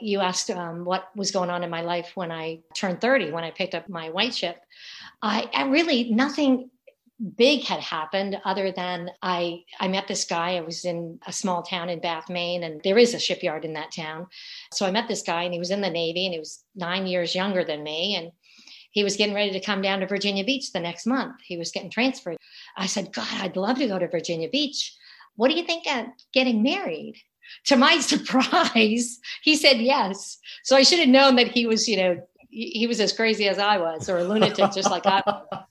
You 0.00 0.20
asked 0.20 0.50
um, 0.50 0.84
what 0.84 1.08
was 1.16 1.32
going 1.32 1.50
on 1.50 1.64
in 1.64 1.70
my 1.70 1.80
life 1.80 2.12
when 2.14 2.30
I 2.30 2.60
turned 2.76 3.00
30, 3.00 3.32
when 3.32 3.42
I 3.42 3.50
picked 3.50 3.74
up 3.74 3.88
my 3.88 4.10
white 4.10 4.32
chip. 4.32 4.56
I, 5.22 5.50
I 5.52 5.64
really, 5.64 6.10
nothing 6.10 6.70
big 7.36 7.64
had 7.64 7.80
happened 7.80 8.40
other 8.44 8.72
than 8.72 9.10
I 9.22 9.64
I 9.78 9.88
met 9.88 10.08
this 10.08 10.24
guy. 10.24 10.56
I 10.56 10.60
was 10.60 10.84
in 10.84 11.18
a 11.26 11.32
small 11.32 11.62
town 11.62 11.90
in 11.90 12.00
Bath, 12.00 12.30
Maine, 12.30 12.62
and 12.62 12.80
there 12.82 12.98
is 12.98 13.14
a 13.14 13.18
shipyard 13.18 13.64
in 13.64 13.74
that 13.74 13.92
town. 13.92 14.26
So 14.72 14.86
I 14.86 14.90
met 14.90 15.08
this 15.08 15.22
guy 15.22 15.42
and 15.42 15.52
he 15.52 15.58
was 15.58 15.70
in 15.70 15.80
the 15.80 15.90
Navy 15.90 16.26
and 16.26 16.32
he 16.32 16.38
was 16.38 16.64
nine 16.74 17.06
years 17.06 17.34
younger 17.34 17.64
than 17.64 17.82
me. 17.82 18.16
And 18.16 18.32
he 18.92 19.04
was 19.04 19.16
getting 19.16 19.34
ready 19.34 19.52
to 19.52 19.60
come 19.60 19.82
down 19.82 20.00
to 20.00 20.06
Virginia 20.06 20.44
Beach 20.44 20.72
the 20.72 20.80
next 20.80 21.06
month. 21.06 21.36
He 21.44 21.56
was 21.56 21.70
getting 21.70 21.90
transferred. 21.90 22.36
I 22.76 22.86
said, 22.86 23.12
God, 23.12 23.28
I'd 23.32 23.56
love 23.56 23.78
to 23.78 23.86
go 23.86 23.98
to 23.98 24.08
Virginia 24.08 24.48
Beach. 24.48 24.96
What 25.40 25.50
do 25.50 25.56
you 25.56 25.64
think 25.64 25.86
of 25.90 26.04
getting 26.34 26.62
married? 26.62 27.14
To 27.68 27.76
my 27.78 27.98
surprise, 28.00 29.18
he 29.42 29.56
said 29.56 29.78
yes. 29.78 30.36
So 30.64 30.76
I 30.76 30.82
should 30.82 30.98
have 30.98 31.08
known 31.08 31.36
that 31.36 31.48
he 31.48 31.66
was, 31.66 31.88
you 31.88 31.96
know, 31.96 32.20
he 32.50 32.86
was 32.86 33.00
as 33.00 33.14
crazy 33.14 33.48
as 33.48 33.58
I 33.58 33.78
was, 33.78 34.10
or 34.10 34.18
a 34.18 34.24
lunatic, 34.24 34.70
just 34.74 34.90
like 34.90 35.06
I 35.06 35.22
was. 35.24 35.64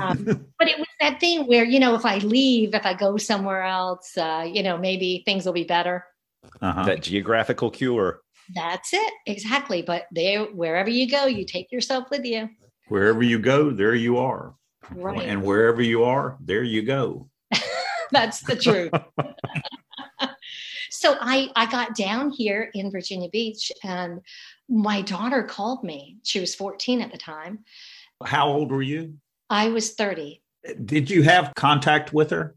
Um, 0.00 0.24
but 0.58 0.66
it 0.66 0.76
was 0.76 0.88
that 0.98 1.20
thing 1.20 1.46
where, 1.46 1.64
you 1.64 1.78
know, 1.78 1.94
if 1.94 2.04
I 2.04 2.18
leave, 2.18 2.74
if 2.74 2.84
I 2.84 2.94
go 2.94 3.16
somewhere 3.16 3.62
else, 3.62 4.18
uh, 4.18 4.44
you 4.52 4.64
know, 4.64 4.76
maybe 4.76 5.22
things 5.24 5.46
will 5.46 5.52
be 5.52 5.62
better. 5.62 6.04
Uh-huh. 6.60 6.82
That 6.82 7.02
geographical 7.02 7.70
cure. 7.70 8.22
That's 8.56 8.92
it. 8.92 9.12
Exactly. 9.24 9.82
But 9.82 10.06
there, 10.10 10.46
wherever 10.46 10.90
you 10.90 11.08
go, 11.08 11.26
you 11.26 11.44
take 11.44 11.70
yourself 11.70 12.10
with 12.10 12.24
you. 12.24 12.48
Wherever 12.88 13.22
you 13.22 13.38
go, 13.38 13.70
there 13.70 13.94
you 13.94 14.18
are. 14.18 14.56
Right. 14.92 15.28
And 15.28 15.44
wherever 15.44 15.80
you 15.80 16.02
are, 16.02 16.36
there 16.40 16.64
you 16.64 16.82
go. 16.82 17.28
That's 18.12 18.40
the 18.40 18.56
truth. 18.56 18.92
so 20.90 21.16
I, 21.20 21.50
I 21.54 21.70
got 21.70 21.94
down 21.94 22.30
here 22.30 22.70
in 22.74 22.90
Virginia 22.90 23.28
Beach 23.30 23.70
and 23.84 24.20
my 24.68 25.02
daughter 25.02 25.42
called 25.42 25.84
me. 25.84 26.18
She 26.22 26.40
was 26.40 26.54
14 26.54 27.00
at 27.00 27.12
the 27.12 27.18
time. 27.18 27.60
How 28.24 28.48
old 28.48 28.70
were 28.70 28.82
you? 28.82 29.14
I 29.48 29.68
was 29.68 29.94
30. 29.94 30.42
Did 30.84 31.10
you 31.10 31.22
have 31.22 31.52
contact 31.56 32.12
with 32.12 32.30
her? 32.30 32.54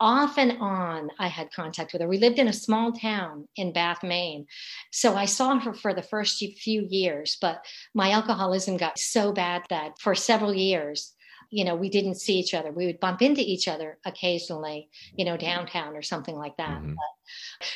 Off 0.00 0.38
and 0.38 0.58
on, 0.60 1.10
I 1.18 1.26
had 1.26 1.52
contact 1.52 1.92
with 1.92 2.02
her. 2.02 2.08
We 2.08 2.18
lived 2.18 2.38
in 2.38 2.46
a 2.46 2.52
small 2.52 2.92
town 2.92 3.48
in 3.56 3.72
Bath, 3.72 4.04
Maine. 4.04 4.46
So 4.92 5.16
I 5.16 5.24
saw 5.24 5.58
her 5.58 5.74
for 5.74 5.92
the 5.92 6.02
first 6.02 6.38
few 6.38 6.86
years, 6.88 7.36
but 7.40 7.64
my 7.94 8.12
alcoholism 8.12 8.76
got 8.76 8.98
so 8.98 9.32
bad 9.32 9.62
that 9.70 9.98
for 10.00 10.14
several 10.14 10.54
years, 10.54 11.16
you 11.50 11.64
know, 11.64 11.74
we 11.74 11.88
didn't 11.88 12.16
see 12.16 12.38
each 12.38 12.54
other. 12.54 12.70
We 12.70 12.86
would 12.86 13.00
bump 13.00 13.22
into 13.22 13.40
each 13.40 13.68
other 13.68 13.98
occasionally, 14.04 14.90
you 15.16 15.24
know, 15.24 15.36
downtown 15.36 15.96
or 15.96 16.02
something 16.02 16.36
like 16.36 16.56
that. 16.56 16.80
Mm-hmm. 16.80 16.94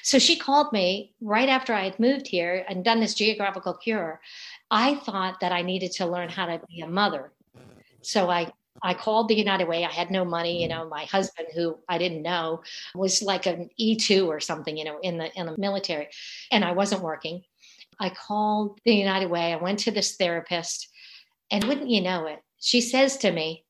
so 0.03 0.19
she 0.19 0.37
called 0.37 0.73
me 0.73 1.15
right 1.21 1.49
after 1.49 1.73
I 1.73 1.85
had 1.85 1.99
moved 1.99 2.27
here 2.27 2.65
and 2.69 2.85
done 2.85 3.01
this 3.01 3.15
geographical 3.15 3.75
cure. 3.75 4.21
I 4.71 4.97
thought 4.97 5.41
that 5.41 5.53
I 5.53 5.63
needed 5.63 5.93
to 5.93 6.07
learn 6.07 6.29
how 6.29 6.47
to 6.47 6.61
be 6.69 6.81
a 6.81 6.87
mother 6.87 7.33
so 8.03 8.31
I 8.31 8.53
I 8.83 8.95
called 8.95 9.29
the 9.29 9.37
United 9.37 9.69
Way. 9.69 9.85
I 9.85 9.91
had 9.91 10.11
no 10.11 10.25
money. 10.25 10.61
You 10.61 10.69
know, 10.69 10.89
my 10.89 11.05
husband, 11.05 11.49
who 11.55 11.79
I 11.89 11.99
didn't 11.99 12.23
know, 12.23 12.63
was 12.95 13.23
like 13.23 13.47
an 13.47 13.71
E 13.77 13.97
two 13.97 14.31
or 14.31 14.41
something. 14.41 14.77
You 14.77 14.85
know, 14.85 14.99
in 15.03 15.19
the 15.19 15.33
in 15.39 15.47
the 15.47 15.57
military, 15.57 16.09
and 16.51 16.65
I 16.65 16.73
wasn't 16.73 17.03
working. 17.03 17.43
I 18.01 18.11
called 18.11 18.81
the 18.85 18.95
United 18.95 19.31
Way. 19.31 19.53
I 19.53 19.57
went 19.57 19.81
to 19.81 19.91
this 19.91 20.17
therapist, 20.17 20.89
and 21.51 21.65
wouldn't 21.65 21.91
you 21.91 22.01
know 22.01 22.27
it, 22.27 22.41
she 22.61 22.81
says 22.81 23.17
to 23.19 23.31
me, 23.31 23.62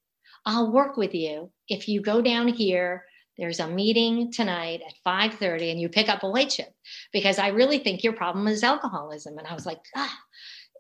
"I'll 0.44 0.70
work 0.70 0.96
with 0.96 1.14
you 1.14 1.50
if 1.68 1.88
you 1.88 2.00
go 2.00 2.20
down 2.20 2.49
here." 2.49 3.04
There's 3.38 3.61
a 3.61 3.66
meeting 3.66 4.30
tonight 4.30 4.82
at 4.87 4.94
5:30 5.04 5.70
and 5.70 5.80
you 5.80 5.88
pick 5.88 6.08
up 6.08 6.22
a 6.22 6.30
white 6.30 6.50
chip 6.50 6.72
because 7.12 7.38
I 7.38 7.49
really 7.49 7.78
think 7.78 8.04
your 8.04 8.12
problem 8.12 8.46
is 8.46 8.62
alcoholism. 8.62 9.38
And 9.38 9.46
I 9.46 9.54
was 9.54 9.64
like, 9.64 9.80
ah, 9.96 10.18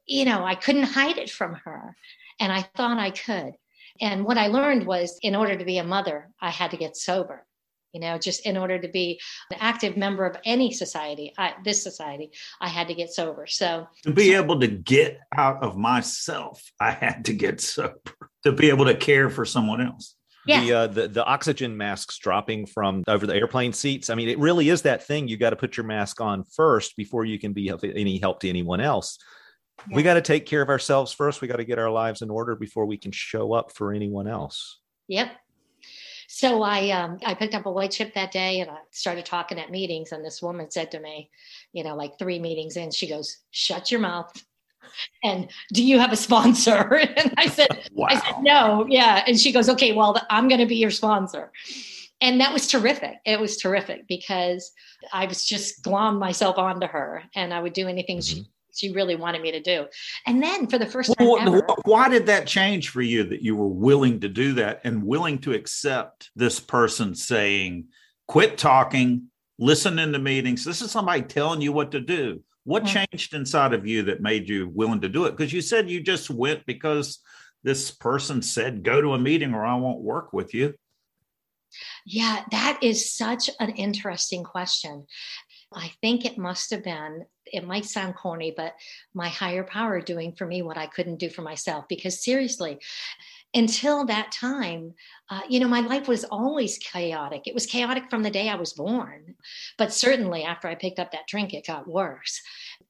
you 0.06 0.24
know, 0.26 0.44
I 0.44 0.54
couldn't 0.54 0.82
hide 0.82 1.16
it 1.16 1.30
from 1.30 1.54
her. 1.64 1.96
And 2.38 2.52
I 2.52 2.62
thought 2.62 2.98
I 2.98 3.10
could. 3.10 3.54
And 4.00 4.24
what 4.24 4.38
I 4.38 4.48
learned 4.48 4.86
was 4.86 5.18
in 5.22 5.34
order 5.34 5.56
to 5.56 5.64
be 5.64 5.78
a 5.78 5.84
mother, 5.84 6.30
I 6.40 6.50
had 6.50 6.72
to 6.72 6.76
get 6.76 6.96
sober. 6.96 7.46
You 7.92 8.00
know, 8.00 8.18
just 8.18 8.46
in 8.46 8.56
order 8.56 8.78
to 8.78 8.88
be 8.88 9.20
an 9.50 9.58
active 9.60 9.96
member 9.96 10.24
of 10.24 10.36
any 10.44 10.72
society, 10.72 11.32
I, 11.36 11.54
this 11.64 11.82
society, 11.82 12.30
I 12.60 12.68
had 12.68 12.88
to 12.88 12.94
get 12.94 13.10
sober. 13.10 13.46
So 13.46 13.86
to 14.04 14.12
be 14.12 14.34
able 14.34 14.60
to 14.60 14.66
get 14.66 15.20
out 15.36 15.62
of 15.62 15.76
myself, 15.76 16.62
I 16.80 16.92
had 16.92 17.26
to 17.26 17.34
get 17.34 17.60
sober 17.60 18.00
to 18.44 18.52
be 18.52 18.70
able 18.70 18.86
to 18.86 18.94
care 18.94 19.28
for 19.30 19.44
someone 19.44 19.80
else. 19.80 20.16
Yeah. 20.44 20.60
The, 20.60 20.72
uh, 20.72 20.86
the 20.88 21.08
the 21.08 21.24
oxygen 21.24 21.76
masks 21.76 22.18
dropping 22.18 22.66
from 22.66 23.04
over 23.06 23.26
the 23.26 23.34
airplane 23.34 23.72
seats. 23.72 24.10
I 24.10 24.16
mean, 24.16 24.28
it 24.28 24.38
really 24.38 24.70
is 24.70 24.82
that 24.82 25.06
thing. 25.06 25.28
You 25.28 25.36
got 25.36 25.50
to 25.50 25.56
put 25.56 25.76
your 25.76 25.86
mask 25.86 26.20
on 26.20 26.42
first 26.44 26.96
before 26.96 27.24
you 27.24 27.38
can 27.38 27.52
be 27.52 27.68
of 27.68 27.84
any 27.84 28.18
help 28.18 28.40
to 28.40 28.48
anyone 28.48 28.80
else 28.80 29.18
yeah. 29.88 29.96
we 29.96 30.02
got 30.02 30.14
to 30.14 30.20
take 30.20 30.46
care 30.46 30.62
of 30.62 30.68
ourselves 30.68 31.12
first 31.12 31.40
we 31.40 31.48
got 31.48 31.56
to 31.56 31.64
get 31.64 31.78
our 31.78 31.90
lives 31.90 32.22
in 32.22 32.30
order 32.30 32.54
before 32.54 32.86
we 32.86 32.96
can 32.96 33.12
show 33.12 33.52
up 33.52 33.72
for 33.72 33.92
anyone 33.92 34.28
else 34.28 34.80
yep 35.08 35.32
so 36.34 36.62
I 36.62 36.88
um, 36.92 37.18
I 37.26 37.34
picked 37.34 37.54
up 37.54 37.66
a 37.66 37.70
white 37.70 37.90
chip 37.90 38.14
that 38.14 38.32
day 38.32 38.60
and 38.60 38.70
I 38.70 38.78
started 38.90 39.26
talking 39.26 39.58
at 39.58 39.70
meetings 39.70 40.12
and 40.12 40.24
this 40.24 40.40
woman 40.40 40.70
said 40.70 40.90
to 40.92 40.98
me, 40.98 41.28
you 41.74 41.84
know, 41.84 41.94
like 41.94 42.18
three 42.18 42.38
meetings 42.38 42.78
in, 42.78 42.90
she 42.90 43.06
goes, 43.06 43.36
"Shut 43.50 43.90
your 43.90 44.00
mouth." 44.00 44.32
And 45.22 45.50
do 45.74 45.84
you 45.84 45.98
have 45.98 46.10
a 46.10 46.16
sponsor? 46.16 47.02
And 47.16 47.34
I 47.36 47.48
said, 47.48 47.68
wow. 47.92 48.06
I 48.10 48.18
said 48.18 48.42
no, 48.42 48.86
yeah. 48.88 49.22
And 49.26 49.38
she 49.38 49.52
goes, 49.52 49.68
okay, 49.68 49.92
well, 49.92 50.16
I'm 50.30 50.48
going 50.48 50.60
to 50.60 50.66
be 50.66 50.76
your 50.76 50.90
sponsor. 50.90 51.52
And 52.22 52.40
that 52.40 52.52
was 52.52 52.66
terrific. 52.66 53.16
It 53.26 53.38
was 53.38 53.58
terrific 53.58 54.08
because 54.08 54.72
I 55.12 55.26
was 55.26 55.44
just 55.44 55.82
glom 55.82 56.18
myself 56.18 56.56
onto 56.56 56.86
her 56.86 57.22
and 57.34 57.52
I 57.52 57.60
would 57.60 57.74
do 57.74 57.88
anything 57.88 58.18
mm-hmm. 58.18 58.42
she 58.42 58.46
she 58.74 58.92
really 58.92 59.16
wanted 59.16 59.42
me 59.42 59.52
to 59.52 59.60
do. 59.60 59.86
And 60.26 60.42
then 60.42 60.66
for 60.66 60.78
the 60.78 60.86
first 60.86 61.14
time, 61.16 61.26
well, 61.26 61.38
ever, 61.38 61.66
why 61.84 62.08
did 62.08 62.26
that 62.26 62.46
change 62.46 62.88
for 62.88 63.02
you 63.02 63.24
that 63.24 63.42
you 63.42 63.56
were 63.56 63.68
willing 63.68 64.20
to 64.20 64.28
do 64.28 64.54
that 64.54 64.80
and 64.84 65.04
willing 65.04 65.38
to 65.40 65.52
accept 65.52 66.30
this 66.34 66.58
person 66.58 67.14
saying, 67.14 67.86
quit 68.28 68.58
talking, 68.58 69.28
listen 69.58 69.98
in 69.98 70.12
the 70.12 70.18
meetings? 70.18 70.64
This 70.64 70.82
is 70.82 70.90
somebody 70.90 71.22
telling 71.22 71.60
you 71.60 71.72
what 71.72 71.92
to 71.92 72.00
do. 72.00 72.42
What 72.64 72.84
mm-hmm. 72.84 73.04
changed 73.12 73.34
inside 73.34 73.74
of 73.74 73.86
you 73.86 74.04
that 74.04 74.22
made 74.22 74.48
you 74.48 74.68
willing 74.68 75.00
to 75.02 75.08
do 75.08 75.24
it? 75.26 75.32
Because 75.32 75.52
you 75.52 75.60
said 75.60 75.90
you 75.90 76.00
just 76.00 76.30
went 76.30 76.64
because 76.64 77.18
this 77.64 77.90
person 77.90 78.42
said, 78.42 78.82
go 78.82 79.00
to 79.00 79.14
a 79.14 79.18
meeting 79.18 79.54
or 79.54 79.64
I 79.64 79.74
won't 79.76 80.00
work 80.00 80.32
with 80.32 80.54
you. 80.54 80.74
Yeah, 82.04 82.44
that 82.50 82.78
is 82.82 83.14
such 83.14 83.48
an 83.60 83.70
interesting 83.70 84.44
question. 84.44 85.06
I 85.74 85.92
think 86.00 86.24
it 86.24 86.38
must 86.38 86.70
have 86.70 86.84
been, 86.84 87.26
it 87.46 87.66
might 87.66 87.84
sound 87.84 88.16
corny, 88.16 88.52
but 88.56 88.74
my 89.14 89.28
higher 89.28 89.64
power 89.64 90.00
doing 90.00 90.32
for 90.32 90.46
me 90.46 90.62
what 90.62 90.78
I 90.78 90.86
couldn't 90.86 91.18
do 91.18 91.28
for 91.28 91.42
myself. 91.42 91.86
Because 91.88 92.22
seriously, 92.22 92.78
until 93.54 94.06
that 94.06 94.32
time, 94.32 94.94
uh, 95.28 95.40
you 95.48 95.60
know, 95.60 95.68
my 95.68 95.80
life 95.80 96.08
was 96.08 96.24
always 96.24 96.78
chaotic. 96.78 97.42
It 97.46 97.54
was 97.54 97.66
chaotic 97.66 98.08
from 98.08 98.22
the 98.22 98.30
day 98.30 98.48
I 98.48 98.54
was 98.54 98.72
born. 98.72 99.34
But 99.76 99.92
certainly 99.92 100.42
after 100.42 100.68
I 100.68 100.74
picked 100.74 100.98
up 100.98 101.12
that 101.12 101.26
drink, 101.26 101.52
it 101.52 101.66
got 101.66 101.86
worse. 101.86 102.40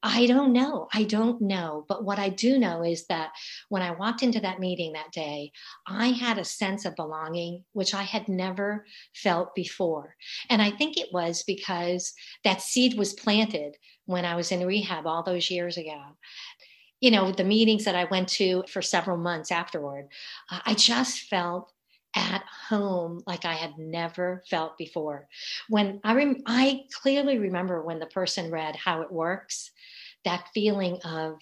I 0.05 0.25
don't 0.25 0.51
know. 0.51 0.89
I 0.93 1.05
don't 1.05 1.41
know. 1.41 1.85
But 1.87 2.03
what 2.03 2.19
I 2.19 2.27
do 2.27 2.59
know 2.59 2.83
is 2.83 3.07
that 3.07 3.31
when 3.69 3.81
I 3.81 3.91
walked 3.91 4.21
into 4.21 4.41
that 4.41 4.59
meeting 4.59 4.93
that 4.93 5.13
day, 5.13 5.53
I 5.87 6.07
had 6.07 6.37
a 6.37 6.43
sense 6.43 6.83
of 6.83 6.97
belonging, 6.97 7.63
which 7.71 7.93
I 7.93 8.03
had 8.03 8.27
never 8.27 8.85
felt 9.15 9.55
before. 9.55 10.15
And 10.49 10.61
I 10.61 10.71
think 10.71 10.97
it 10.97 11.13
was 11.13 11.43
because 11.43 12.13
that 12.43 12.61
seed 12.61 12.97
was 12.97 13.13
planted 13.13 13.77
when 14.05 14.25
I 14.25 14.35
was 14.35 14.51
in 14.51 14.65
rehab 14.65 15.07
all 15.07 15.23
those 15.23 15.49
years 15.49 15.77
ago. 15.77 16.01
You 16.99 17.11
know, 17.11 17.31
the 17.31 17.43
meetings 17.43 17.85
that 17.85 17.95
I 17.95 18.05
went 18.05 18.29
to 18.29 18.63
for 18.67 18.81
several 18.81 19.17
months 19.17 19.51
afterward, 19.51 20.07
I 20.49 20.73
just 20.73 21.21
felt 21.21 21.72
at 22.15 22.43
home 22.69 23.21
like 23.25 23.45
I 23.45 23.53
had 23.53 23.77
never 23.77 24.43
felt 24.49 24.77
before. 24.77 25.27
When 25.69 25.99
I 26.03 26.13
rem- 26.13 26.43
I 26.45 26.85
clearly 26.91 27.37
remember 27.37 27.83
when 27.83 27.99
the 27.99 28.05
person 28.05 28.51
read 28.51 28.75
how 28.75 29.01
it 29.01 29.11
works, 29.11 29.71
that 30.25 30.47
feeling 30.53 30.99
of 31.03 31.39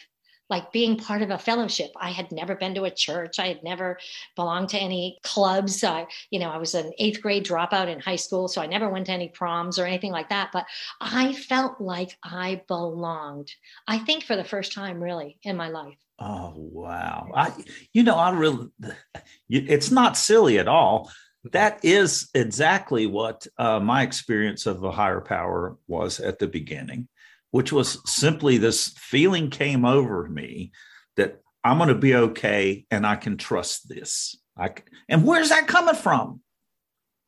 like 0.51 0.73
being 0.73 0.97
part 0.97 1.21
of 1.21 1.29
a 1.31 1.37
fellowship. 1.37 1.91
I 1.95 2.11
had 2.11 2.29
never 2.29 2.55
been 2.55 2.75
to 2.75 2.83
a 2.83 2.91
church. 2.91 3.39
I 3.39 3.47
had 3.47 3.63
never 3.63 3.97
belonged 4.35 4.67
to 4.69 4.77
any 4.77 5.17
clubs. 5.23 5.81
I, 5.81 6.07
you 6.29 6.39
know, 6.39 6.49
I 6.49 6.57
was 6.57 6.75
an 6.75 6.91
eighth 6.99 7.21
grade 7.21 7.45
dropout 7.45 7.87
in 7.87 8.01
high 8.01 8.17
school, 8.17 8.49
so 8.49 8.61
I 8.61 8.67
never 8.67 8.89
went 8.89 9.05
to 9.05 9.13
any 9.13 9.29
proms 9.29 9.79
or 9.79 9.85
anything 9.85 10.11
like 10.11 10.27
that. 10.27 10.49
But 10.51 10.65
I 10.99 11.33
felt 11.33 11.79
like 11.79 12.17
I 12.21 12.63
belonged. 12.67 13.49
I 13.87 13.99
think 13.99 14.25
for 14.25 14.35
the 14.35 14.43
first 14.43 14.73
time, 14.73 15.01
really, 15.01 15.39
in 15.43 15.55
my 15.55 15.69
life. 15.69 15.95
Oh 16.23 16.53
wow! 16.55 17.31
I, 17.33 17.51
you 17.93 18.03
know, 18.03 18.15
I 18.15 18.29
really, 18.29 18.67
it's 19.49 19.89
not 19.89 20.15
silly 20.15 20.59
at 20.59 20.67
all. 20.67 21.11
That 21.51 21.83
is 21.83 22.29
exactly 22.35 23.07
what 23.07 23.47
uh, 23.57 23.79
my 23.79 24.03
experience 24.03 24.67
of 24.67 24.83
a 24.83 24.91
higher 24.91 25.21
power 25.21 25.77
was 25.87 26.19
at 26.19 26.37
the 26.37 26.47
beginning. 26.47 27.07
which 27.51 27.71
was 27.71 27.99
simply 28.05 28.57
this 28.57 28.93
feeling 28.97 29.49
came 29.49 29.85
over 29.85 30.27
me 30.27 30.71
that 31.17 31.39
I'm 31.63 31.77
going 31.77 31.89
to 31.89 31.95
be 31.95 32.15
okay 32.15 32.85
and 32.89 33.05
I 33.05 33.17
can 33.17 33.37
trust 33.37 33.87
this. 33.89 34.35
I 34.57 34.69
can, 34.69 34.85
and 35.09 35.25
where's 35.25 35.49
that 35.49 35.67
coming 35.67 35.95
from? 35.95 36.41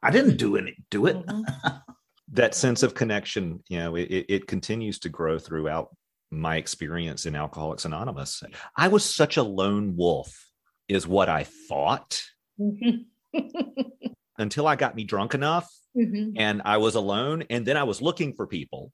I 0.01 0.11
didn't 0.11 0.37
do 0.37 0.57
any 0.57 0.75
do 0.89 1.05
it. 1.05 1.17
Mm-hmm. 1.25 1.69
that 2.33 2.55
sense 2.55 2.83
of 2.83 2.95
connection, 2.95 3.63
you 3.67 3.79
know, 3.79 3.95
it, 3.95 4.25
it 4.27 4.47
continues 4.47 4.99
to 4.99 5.09
grow 5.09 5.37
throughout 5.37 5.95
my 6.39 6.57
experience 6.57 7.25
in 7.25 7.35
Alcoholics 7.35 7.85
Anonymous. 7.85 8.43
I 8.75 8.87
was 8.87 9.03
such 9.03 9.37
a 9.37 9.43
lone 9.43 9.95
wolf, 9.95 10.49
is 10.87 11.07
what 11.07 11.29
I 11.29 11.45
thought. 11.45 12.21
Until 14.37 14.67
I 14.67 14.75
got 14.75 14.95
me 14.95 15.03
drunk 15.03 15.33
enough 15.35 15.69
mm-hmm. 15.97 16.31
and 16.37 16.61
I 16.65 16.77
was 16.77 16.95
alone. 16.95 17.43
And 17.49 17.65
then 17.65 17.77
I 17.77 17.83
was 17.83 18.01
looking 18.01 18.33
for 18.33 18.47
people. 18.47 18.91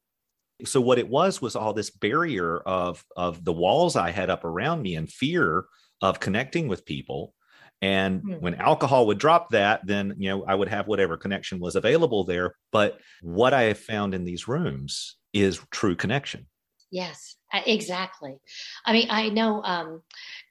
So 0.66 0.82
what 0.82 1.00
it 1.00 1.08
was 1.08 1.42
was 1.42 1.56
all 1.56 1.74
this 1.74 1.90
barrier 1.90 2.58
of 2.58 3.04
of 3.16 3.44
the 3.46 3.54
walls 3.54 3.96
I 3.96 4.12
had 4.12 4.30
up 4.30 4.44
around 4.44 4.82
me 4.82 4.96
and 4.96 5.10
fear 5.10 5.66
of 6.02 6.20
connecting 6.20 6.68
with 6.68 6.86
people. 6.86 7.34
And 7.82 8.22
mm-hmm. 8.22 8.42
when 8.42 8.56
alcohol 8.56 9.08
would 9.08 9.20
drop 9.20 9.52
that, 9.52 9.88
then 9.88 10.16
you 10.18 10.30
know 10.30 10.44
I 10.44 10.56
would 10.56 10.68
have 10.68 10.88
whatever 10.88 11.16
connection 11.16 11.60
was 11.60 11.76
available 11.76 12.26
there. 12.26 12.56
But 12.74 13.00
what 13.22 13.54
I 13.54 13.64
have 13.64 13.80
found 13.80 14.14
in 14.14 14.26
these 14.26 14.50
rooms 14.50 15.16
is 15.34 15.62
true 15.72 15.96
connection. 15.96 16.48
Yes, 16.92 17.36
exactly. 17.54 18.40
I 18.86 18.94
mean, 18.94 19.08
I 19.10 19.30
know 19.30 19.64
um, 19.64 20.02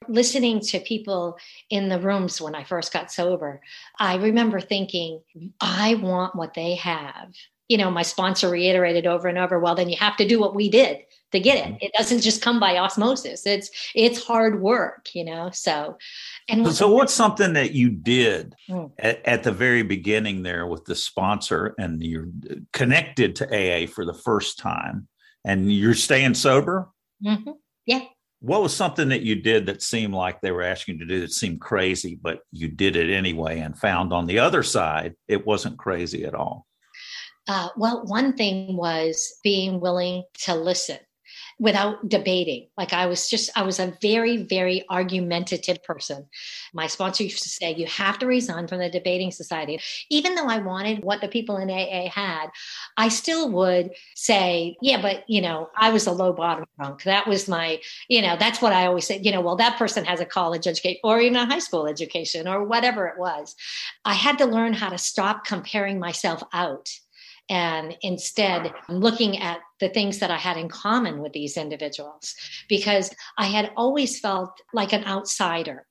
listening 0.07 0.61
to 0.61 0.79
people 0.79 1.37
in 1.69 1.89
the 1.89 1.99
rooms 1.99 2.39
when 2.39 2.55
I 2.55 2.63
first 2.63 2.93
got 2.93 3.11
sober, 3.11 3.61
I 3.99 4.15
remember 4.15 4.59
thinking, 4.59 5.21
I 5.59 5.95
want 5.95 6.35
what 6.35 6.53
they 6.53 6.75
have. 6.75 7.33
You 7.67 7.77
know, 7.77 7.91
my 7.91 8.03
sponsor 8.03 8.49
reiterated 8.49 9.05
over 9.05 9.27
and 9.27 9.37
over, 9.37 9.59
well, 9.59 9.75
then 9.75 9.89
you 9.89 9.97
have 9.97 10.17
to 10.17 10.27
do 10.27 10.39
what 10.39 10.55
we 10.55 10.69
did 10.69 10.99
to 11.31 11.39
get 11.39 11.57
it. 11.57 11.65
Mm-hmm. 11.65 11.77
It 11.81 11.91
doesn't 11.95 12.21
just 12.21 12.41
come 12.41 12.59
by 12.59 12.77
osmosis. 12.77 13.45
It's 13.45 13.69
it's 13.93 14.23
hard 14.23 14.61
work, 14.61 15.13
you 15.13 15.23
know. 15.23 15.49
So 15.51 15.97
and 16.47 16.67
so 16.73 16.91
what's 16.91 17.13
something 17.13 17.53
that 17.53 17.73
you 17.73 17.89
did 17.89 18.55
mm. 18.69 18.91
at, 18.97 19.23
at, 19.25 19.43
the 19.43 19.51
very 19.51 19.83
beginning 19.83 20.41
there 20.41 20.65
with 20.65 20.85
the 20.85 20.95
sponsor 20.95 21.75
and 21.77 22.01
you're 22.01 22.29
connected 22.73 23.35
to 23.35 23.45
AA 23.45 23.85
for 23.85 24.05
the 24.05 24.13
first 24.13 24.57
time 24.57 25.07
and 25.45 25.71
you're 25.71 25.93
staying 25.93 26.33
sober? 26.33 26.89
Mm-hmm. 27.23 27.51
Yeah. 27.85 28.01
What 28.41 28.61
was 28.61 28.73
something 28.73 29.09
that 29.09 29.21
you 29.21 29.35
did 29.35 29.65
that 29.65 29.81
seemed 29.81 30.13
like 30.13 30.39
they 30.39 30.51
were 30.51 30.63
asking 30.63 30.95
you 30.95 30.99
to 31.01 31.13
do 31.13 31.21
that 31.21 31.31
seemed 31.31 31.59
crazy, 31.59 32.17
but 32.21 32.39
you 32.51 32.69
did 32.69 32.95
it 32.95 33.13
anyway 33.13 33.59
and 33.59 33.77
found 33.77 34.13
on 34.13 34.27
the 34.27 34.39
other 34.39 34.63
side 34.63 35.15
it 35.27 35.45
wasn't 35.45 35.77
crazy 35.77 36.23
at 36.23 36.33
all? 36.33 36.65
Uh, 37.47 37.69
well, 37.75 38.05
one 38.05 38.33
thing 38.33 38.77
was 38.77 39.39
being 39.43 39.79
willing 39.79 40.23
to 40.45 40.55
listen 40.55 40.99
without 41.59 42.07
debating. 42.07 42.67
Like 42.77 42.93
I 42.93 43.07
was 43.07 43.29
just, 43.29 43.49
I 43.55 43.63
was 43.63 43.79
a 43.79 43.93
very, 44.01 44.37
very 44.37 44.85
argumentative 44.89 45.83
person. 45.83 46.25
My 46.73 46.87
sponsor 46.87 47.23
used 47.23 47.43
to 47.43 47.49
say, 47.49 47.75
you 47.75 47.85
have 47.87 48.17
to 48.19 48.27
resign 48.27 48.67
from 48.67 48.79
the 48.79 48.89
debating 48.89 49.31
society. 49.31 49.79
Even 50.09 50.35
though 50.35 50.47
I 50.47 50.59
wanted 50.59 51.03
what 51.03 51.19
the 51.19 51.27
people 51.27 51.57
in 51.57 51.69
AA 51.69 52.09
had, 52.09 52.47
I 52.95 53.09
still 53.09 53.51
would 53.51 53.91
say, 54.15 54.77
yeah, 54.81 55.01
but 55.01 55.25
you 55.27 55.41
know, 55.41 55.69
I 55.75 55.91
was 55.91 56.07
a 56.07 56.11
low 56.13 56.31
bottom 56.31 56.65
drunk. 56.77 57.03
That 57.03 57.27
was 57.27 57.49
my, 57.49 57.81
you 58.07 58.21
know, 58.21 58.37
that's 58.39 58.61
what 58.61 58.71
I 58.71 58.85
always 58.85 59.05
said, 59.05 59.25
you 59.25 59.31
know, 59.33 59.41
well, 59.41 59.57
that 59.57 59.77
person 59.77 60.05
has 60.05 60.21
a 60.21 60.25
college 60.25 60.65
education 60.65 61.01
or 61.03 61.19
even 61.19 61.35
a 61.35 61.45
high 61.45 61.59
school 61.59 61.87
education 61.87 62.47
or 62.47 62.63
whatever 62.63 63.07
it 63.07 63.19
was. 63.19 63.55
I 64.05 64.13
had 64.13 64.37
to 64.37 64.45
learn 64.45 64.73
how 64.73 64.89
to 64.89 64.97
stop 64.97 65.45
comparing 65.45 65.99
myself 65.99 66.41
out 66.53 66.89
and 67.49 67.97
instead 68.01 68.73
looking 68.87 69.39
at 69.39 69.59
the 69.79 69.89
things 69.89 70.19
that 70.19 70.31
I 70.31 70.37
had 70.37 70.57
in 70.57 70.69
common 70.69 71.19
with 71.19 71.33
these 71.33 71.57
individuals 71.57 72.35
because 72.67 73.11
I 73.37 73.45
had 73.45 73.71
always 73.75 74.19
felt 74.19 74.61
like 74.73 74.93
an 74.93 75.05
outsider. 75.05 75.85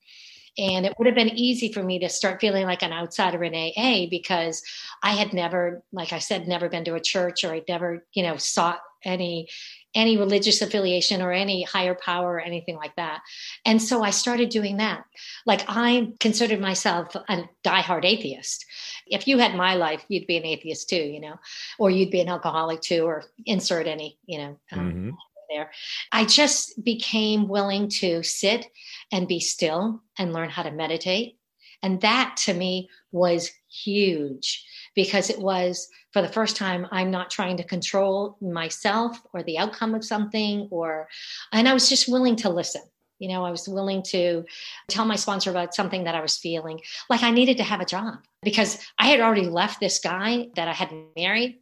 And 0.57 0.85
it 0.85 0.95
would 0.99 1.07
have 1.07 1.15
been 1.15 1.39
easy 1.39 1.73
for 1.73 1.85
me 1.85 2.01
to 2.01 2.09
start 2.09 2.41
feeling 2.41 2.67
like 2.67 2.83
an 2.83 2.93
outsider 2.93 3.45
in 3.45 3.55
AA 3.55 4.07
because 4.11 4.61
I 5.05 5.13
had 5.13 5.33
never, 5.33 5.83
like 5.93 6.13
I 6.13 6.19
said, 6.19 6.49
never 6.49 6.69
been 6.69 6.85
to 6.85 6.97
a 6.97 7.01
church 7.01 7.45
or 7.45 7.53
I'd 7.53 7.69
never, 7.69 8.05
you 8.13 8.25
know, 8.25 8.37
sought 8.37 8.81
any 9.05 9.49
any 9.95 10.17
religious 10.17 10.61
affiliation 10.63 11.23
or 11.23 11.33
any 11.33 11.63
higher 11.63 11.95
power 11.95 12.35
or 12.35 12.41
anything 12.41 12.77
like 12.77 12.95
that. 12.97 13.21
And 13.65 13.83
so 13.83 14.03
I 14.03 14.11
started 14.11 14.49
doing 14.51 14.77
that. 14.77 15.05
Like 15.47 15.65
I 15.67 16.13
considered 16.21 16.61
myself 16.61 17.15
a 17.15 17.49
diehard 17.65 18.05
atheist. 18.05 18.67
If 19.07 19.27
you 19.27 19.39
had 19.39 19.55
my 19.55 19.75
life, 19.75 20.05
you'd 20.09 20.27
be 20.27 20.37
an 20.37 20.45
atheist 20.45 20.89
too, 20.89 20.97
you 20.97 21.21
know, 21.21 21.37
or 21.79 21.91
you'd 21.91 22.11
be 22.11 22.21
an 22.21 22.29
alcoholic 22.29 22.81
too, 22.81 23.05
or 23.05 23.25
insert 23.47 23.87
any, 23.87 24.19
you 24.27 24.39
know, 24.39 24.59
um, 24.73 24.93
mm-hmm. 24.93 25.11
there. 25.49 25.73
I 26.13 26.27
just 26.27 26.83
became 26.85 27.49
willing 27.49 27.89
to 28.01 28.23
sit 28.23 28.67
and 29.11 29.27
be 29.27 29.41
still 29.41 30.03
and 30.19 30.33
learn 30.33 30.51
how 30.51 30.63
to 30.63 30.71
meditate. 30.71 31.39
And 31.83 32.01
that 32.03 32.37
to 32.45 32.55
me 32.55 32.91
was 33.11 33.51
huge 33.71 34.65
because 34.99 35.31
it 35.31 35.39
was 35.39 35.89
for 36.13 36.21
the 36.23 36.35
first 36.37 36.57
time 36.57 36.85
i'm 36.91 37.09
not 37.09 37.31
trying 37.31 37.57
to 37.57 37.63
control 37.63 38.37
myself 38.41 39.17
or 39.33 39.45
the 39.45 39.57
outcome 39.57 39.95
of 39.95 40.05
something 40.05 40.67
or 40.73 41.09
and 41.53 41.69
i 41.69 41.73
was 41.73 41.89
just 41.89 42.09
willing 42.09 42.35
to 42.35 42.49
listen 42.49 42.83
you 43.21 43.29
know 43.29 43.45
i 43.45 43.51
was 43.53 43.69
willing 43.69 44.03
to 44.03 44.45
tell 44.89 45.05
my 45.05 45.15
sponsor 45.15 45.51
about 45.51 45.73
something 45.73 46.03
that 46.03 46.17
i 46.17 46.21
was 46.21 46.37
feeling 46.37 46.81
like 47.09 47.23
i 47.23 47.31
needed 47.31 47.57
to 47.57 47.63
have 47.63 47.81
a 47.81 47.85
job 47.85 48.17
because 48.43 48.85
i 48.99 49.07
had 49.07 49.21
already 49.21 49.47
left 49.47 49.79
this 49.79 50.01
guy 50.01 50.49
that 50.57 50.67
i 50.67 50.73
had 50.73 50.91
married 51.17 51.61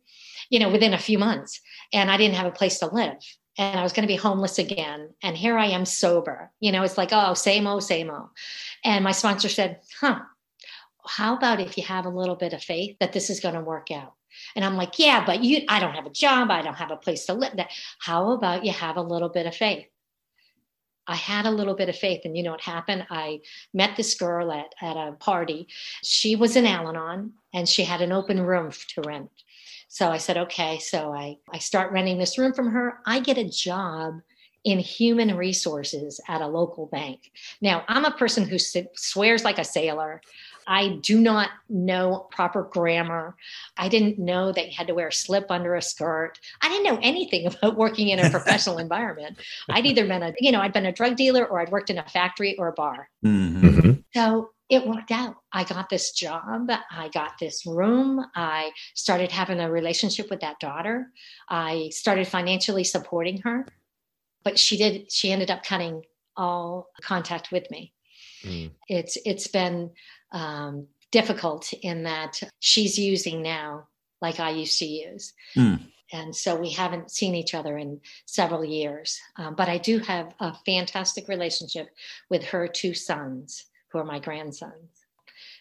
you 0.49 0.59
know 0.59 0.71
within 0.71 0.95
a 0.95 1.07
few 1.09 1.19
months 1.19 1.61
and 1.93 2.11
i 2.11 2.17
didn't 2.17 2.37
have 2.37 2.47
a 2.47 2.59
place 2.61 2.79
to 2.79 2.87
live 2.87 3.19
and 3.59 3.81
I 3.81 3.83
was 3.83 3.95
going 3.95 4.03
to 4.03 4.15
be 4.15 4.17
homeless 4.17 4.59
again. 4.59 5.15
And 5.23 5.35
here 5.35 5.57
I 5.57 5.69
am 5.69 5.87
sober. 5.87 6.53
You 6.61 6.73
know, 6.73 6.83
it's 6.83 6.99
like, 6.99 7.09
oh, 7.13 7.33
same 7.33 7.67
old, 7.67 7.85
same 7.85 8.11
old. 8.11 8.29
And 8.85 9.03
my 9.03 9.13
sponsor 9.13 9.49
said, 9.49 9.81
huh, 9.99 10.21
how 11.07 11.37
about 11.37 11.61
if 11.61 11.77
you 11.77 11.85
have 11.85 12.07
a 12.07 12.11
little 12.11 12.37
bit 12.37 12.53
of 12.53 12.63
faith 12.63 12.97
that 13.01 13.13
this 13.13 13.31
is 13.31 13.41
going 13.41 13.55
to 13.55 13.61
work 13.61 13.91
out? 13.91 14.15
And 14.55 14.65
I'm 14.65 14.77
like, 14.77 14.99
yeah, 14.99 15.25
but 15.25 15.43
you, 15.43 15.65
I 15.69 15.81
don't 15.81 15.95
have 15.95 16.07
a 16.07 16.11
job. 16.11 16.51
I 16.51 16.63
don't 16.63 16.75
have 16.75 16.91
a 16.91 16.97
place 16.97 17.27
to 17.27 17.35
live. 17.35 17.55
How 18.01 18.33
about 18.33 18.65
you 18.65 18.73
have 18.73 18.97
a 18.97 19.03
little 19.03 19.29
bit 19.29 19.47
of 19.47 19.55
faith? 19.55 19.87
I 21.07 21.15
had 21.15 21.47
a 21.47 21.51
little 21.51 21.75
bit 21.75 21.89
of 21.89 21.97
faith. 21.97 22.23
And 22.25 22.37
you 22.37 22.43
know 22.43 22.51
what 22.51 22.61
happened? 22.61 23.07
I 23.11 23.41
met 23.73 23.97
this 23.97 24.15
girl 24.15 24.53
at, 24.53 24.75
at 24.83 24.97
a 24.97 25.13
party. 25.13 25.69
She 26.03 26.37
was 26.37 26.57
in 26.57 26.67
Al 26.67 26.89
Anon 26.89 27.33
and 27.55 27.69
she 27.69 27.85
had 27.85 28.03
an 28.03 28.13
open 28.13 28.41
room 28.41 28.73
to 28.95 29.03
rent. 29.03 29.31
So 29.89 30.11
I 30.11 30.19
said, 30.19 30.37
okay. 30.37 30.79
So 30.79 31.13
I, 31.13 31.37
I 31.53 31.59
start 31.59 31.93
renting 31.93 32.19
this 32.19 32.39
room 32.39 32.53
from 32.53 32.71
her. 32.71 32.99
I 33.07 33.21
get 33.21 33.39
a 33.39 33.49
job 33.49 34.21
in 34.65 34.81
human 34.81 35.37
resources 35.37 36.21
at 36.27 36.43
a 36.43 36.47
local 36.47 36.87
bank. 36.87 37.31
Now, 37.61 37.85
I'm 37.87 38.05
a 38.05 38.11
person 38.11 38.45
who 38.45 38.59
swears 38.59 39.45
like 39.45 39.61
a 39.61 39.65
sailor. 39.65 40.21
I 40.67 40.99
do 41.01 41.21
not 41.21 41.51
know 41.69 42.27
proper 42.31 42.65
grammar. 42.65 43.37
I 43.77 43.89
didn't 43.89 44.19
know 44.19 44.53
that 44.53 44.67
you 44.67 44.73
had 44.77 44.89
to 44.89 44.95
wear 44.95 45.09
a 45.09 45.13
slip 45.13 45.51
under 45.51 45.75
a 45.75 45.83
skirt. 45.83 46.39
I 46.61 46.69
didn't 46.69 46.85
know 46.85 46.99
anything 47.03 47.47
about 47.63 47.77
working 47.77 48.09
in 48.09 48.19
a 48.19 48.31
professional 48.31 48.79
environment. 48.87 49.39
I'd 49.69 49.87
either 49.87 50.07
been 50.07 50.23
a, 50.23 50.35
you 50.41 50.53
know, 50.53 50.61
I'd 50.61 50.73
been 50.73 50.87
a 50.87 50.93
drug 50.93 51.17
dealer 51.17 51.47
or 51.47 51.61
I'd 51.61 51.71
worked 51.71 51.91
in 51.91 51.99
a 51.99 52.09
factory 52.09 52.57
or 52.59 52.69
a 52.69 52.73
bar. 52.73 53.09
Mm-hmm. 53.25 53.69
mm-hmm. 53.69 53.93
So 54.15 54.51
it 54.69 54.87
worked 54.87 55.13
out. 55.13 55.37
I 55.53 55.63
got 55.63 55.89
this 55.89 56.11
job. 56.11 56.71
I 56.91 57.09
got 57.11 57.39
this 57.39 57.65
room. 57.67 58.25
I 58.35 58.73
started 58.95 59.31
having 59.31 59.61
a 59.61 59.71
relationship 59.71 60.29
with 60.29 60.41
that 60.41 60.59
daughter. 60.59 61.13
I 61.49 61.91
started 61.93 62.27
financially 62.27 62.83
supporting 62.83 63.39
her. 63.43 63.67
But 64.43 64.59
she 64.59 64.77
did, 64.77 65.13
she 65.13 65.31
ended 65.31 65.51
up 65.51 65.63
cutting 65.65 66.03
all 66.37 66.89
contact 67.03 67.53
with 67.53 67.71
me. 67.71 67.93
Mm. 68.45 68.71
It's 68.89 69.19
it's 69.25 69.47
been 69.47 69.91
um, 70.33 70.87
difficult 71.13 71.73
in 71.73 72.03
that 72.05 72.41
she's 72.59 72.99
using 72.99 73.43
now 73.43 73.87
like 74.21 74.41
I 74.41 74.51
used 74.51 74.79
to 74.79 74.87
use. 74.87 75.33
Mm. 75.57 75.81
And 76.13 76.35
so 76.35 76.55
we 76.55 76.71
haven't 76.71 77.11
seen 77.11 77.35
each 77.35 77.55
other 77.55 77.77
in 77.77 78.01
several 78.27 78.65
years. 78.65 79.19
Um, 79.37 79.55
but 79.55 79.69
I 79.69 79.79
do 79.79 79.99
have 79.99 80.33
a 80.41 80.55
fantastic 80.65 81.29
relationship 81.29 81.89
with 82.31 82.45
her 82.45 82.69
two 82.69 82.95
sons, 82.95 83.65
who 83.89 83.99
are 83.99 84.05
my 84.05 84.19
grandsons. 84.19 84.91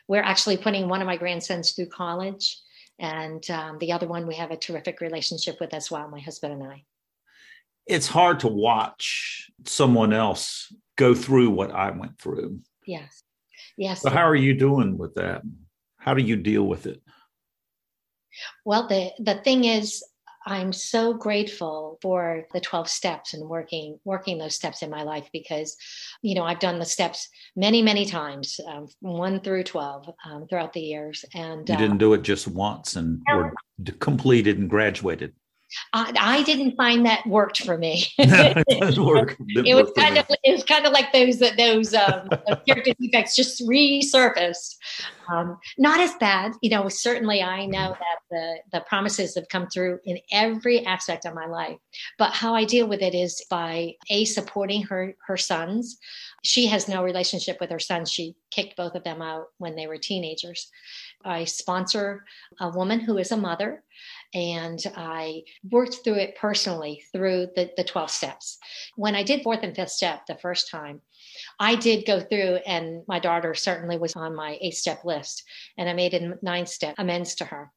We're 0.07 0.21
actually 0.21 0.57
putting 0.57 0.87
one 0.87 1.01
of 1.01 1.07
my 1.07 1.17
grandsons 1.17 1.71
through 1.71 1.87
college, 1.87 2.59
and 2.99 3.47
um, 3.49 3.79
the 3.79 3.91
other 3.91 4.07
one 4.07 4.27
we 4.27 4.35
have 4.35 4.51
a 4.51 4.57
terrific 4.57 5.01
relationship 5.01 5.59
with 5.59 5.73
as 5.73 5.89
well, 5.89 6.07
my 6.07 6.19
husband 6.19 6.53
and 6.53 6.63
I. 6.63 6.83
It's 7.87 8.07
hard 8.07 8.39
to 8.41 8.47
watch 8.47 9.49
someone 9.65 10.13
else 10.13 10.71
go 10.95 11.13
through 11.13 11.49
what 11.51 11.71
I 11.71 11.91
went 11.91 12.19
through. 12.19 12.59
Yes. 12.85 13.24
Yes. 13.77 14.01
So 14.01 14.09
how 14.09 14.27
are 14.27 14.35
you 14.35 14.53
doing 14.53 14.97
with 14.97 15.15
that? 15.15 15.41
How 15.97 16.13
do 16.13 16.23
you 16.23 16.35
deal 16.35 16.63
with 16.63 16.85
it? 16.85 17.01
Well, 18.65 18.87
the 18.87 19.11
the 19.19 19.35
thing 19.35 19.65
is 19.65 20.03
I'm 20.47 20.73
so 20.73 21.13
grateful 21.13 21.97
for 22.01 22.45
the 22.53 22.59
12 22.59 22.87
steps 22.87 23.33
and 23.33 23.49
working 23.49 23.99
working 24.03 24.37
those 24.37 24.53
steps 24.53 24.83
in 24.83 24.91
my 24.91 25.01
life 25.01 25.27
because, 25.33 25.75
you 26.21 26.35
know, 26.35 26.43
I've 26.43 26.59
done 26.59 26.77
the 26.77 26.85
steps 26.85 27.27
many, 27.55 27.81
many 27.81 28.05
times, 28.05 28.59
um, 28.67 28.87
one 28.99 29.41
through 29.41 29.63
12 29.63 30.09
um, 30.25 30.47
throughout 30.47 30.73
the 30.73 30.81
years. 30.81 31.25
And 31.33 31.67
you 31.67 31.75
didn't 31.75 31.95
uh, 31.95 31.97
do 31.97 32.13
it 32.13 32.21
just 32.21 32.47
once 32.47 32.95
and 32.95 33.21
were 33.33 33.53
completed 33.99 34.59
and 34.59 34.69
graduated. 34.69 35.33
I, 35.93 36.13
I, 36.19 36.43
didn't 36.43 36.75
find 36.75 37.05
that 37.05 37.25
worked 37.25 37.63
for 37.63 37.77
me. 37.77 38.05
it, 38.17 38.97
work. 38.97 39.35
it, 39.39 39.67
it 39.67 39.75
was 39.75 39.91
kind 39.97 40.17
of 40.17 40.25
it 40.43 40.51
was 40.51 40.63
kind 40.63 40.85
of 40.85 40.93
like 40.93 41.11
those 41.11 41.39
those, 41.39 41.93
um, 41.93 42.29
character 42.67 42.93
defects 42.99 43.35
just 43.35 43.61
resurfaced. 43.67 44.75
Um, 45.27 45.57
not 45.77 45.99
as 45.99 46.13
bad, 46.15 46.53
you 46.61 46.69
know. 46.69 46.87
Certainly, 46.87 47.41
I 47.41 47.65
know 47.65 47.95
that 47.99 48.19
the 48.29 48.57
the 48.71 48.81
promises 48.81 49.35
have 49.35 49.49
come 49.49 49.67
through 49.67 49.99
in 50.05 50.19
every 50.31 50.85
aspect 50.85 51.25
of 51.25 51.33
my 51.33 51.47
life. 51.47 51.77
But 52.17 52.31
how 52.31 52.53
I 52.53 52.65
deal 52.65 52.87
with 52.87 53.01
it 53.01 53.15
is 53.15 53.43
by 53.49 53.93
a 54.09 54.25
supporting 54.25 54.83
her 54.83 55.15
her 55.27 55.37
sons. 55.37 55.97
She 56.43 56.67
has 56.67 56.87
no 56.87 57.03
relationship 57.03 57.57
with 57.59 57.71
her 57.71 57.79
sons. 57.79 58.11
She 58.11 58.35
kicked 58.51 58.77
both 58.77 58.93
of 58.93 59.03
them 59.03 59.19
out 59.21 59.47
when 59.57 59.75
they 59.75 59.87
were 59.87 59.97
teenagers. 59.97 60.69
I 61.23 61.45
sponsor 61.45 62.23
a 62.59 62.69
woman 62.69 62.99
who 62.99 63.17
is 63.17 63.31
a 63.31 63.37
mother 63.37 63.83
and 64.33 64.81
I 64.95 65.43
worked 65.69 65.99
through 66.03 66.15
it 66.15 66.35
personally 66.35 67.03
through 67.11 67.47
the, 67.55 67.71
the 67.77 67.83
12 67.83 68.09
steps. 68.09 68.57
When 68.95 69.15
I 69.15 69.23
did 69.23 69.43
fourth 69.43 69.61
and 69.63 69.75
fifth 69.75 69.91
step 69.91 70.25
the 70.25 70.35
first 70.35 70.69
time, 70.69 71.01
I 71.59 71.75
did 71.75 72.05
go 72.05 72.19
through, 72.19 72.59
and 72.65 73.03
my 73.07 73.19
daughter 73.19 73.53
certainly 73.53 73.97
was 73.97 74.15
on 74.15 74.35
my 74.35 74.57
eight 74.61 74.75
step 74.75 75.03
list, 75.05 75.43
and 75.77 75.89
I 75.89 75.93
made 75.93 76.13
a 76.13 76.37
nine 76.41 76.65
step 76.65 76.95
amends 76.97 77.35
to 77.35 77.45
her. 77.45 77.71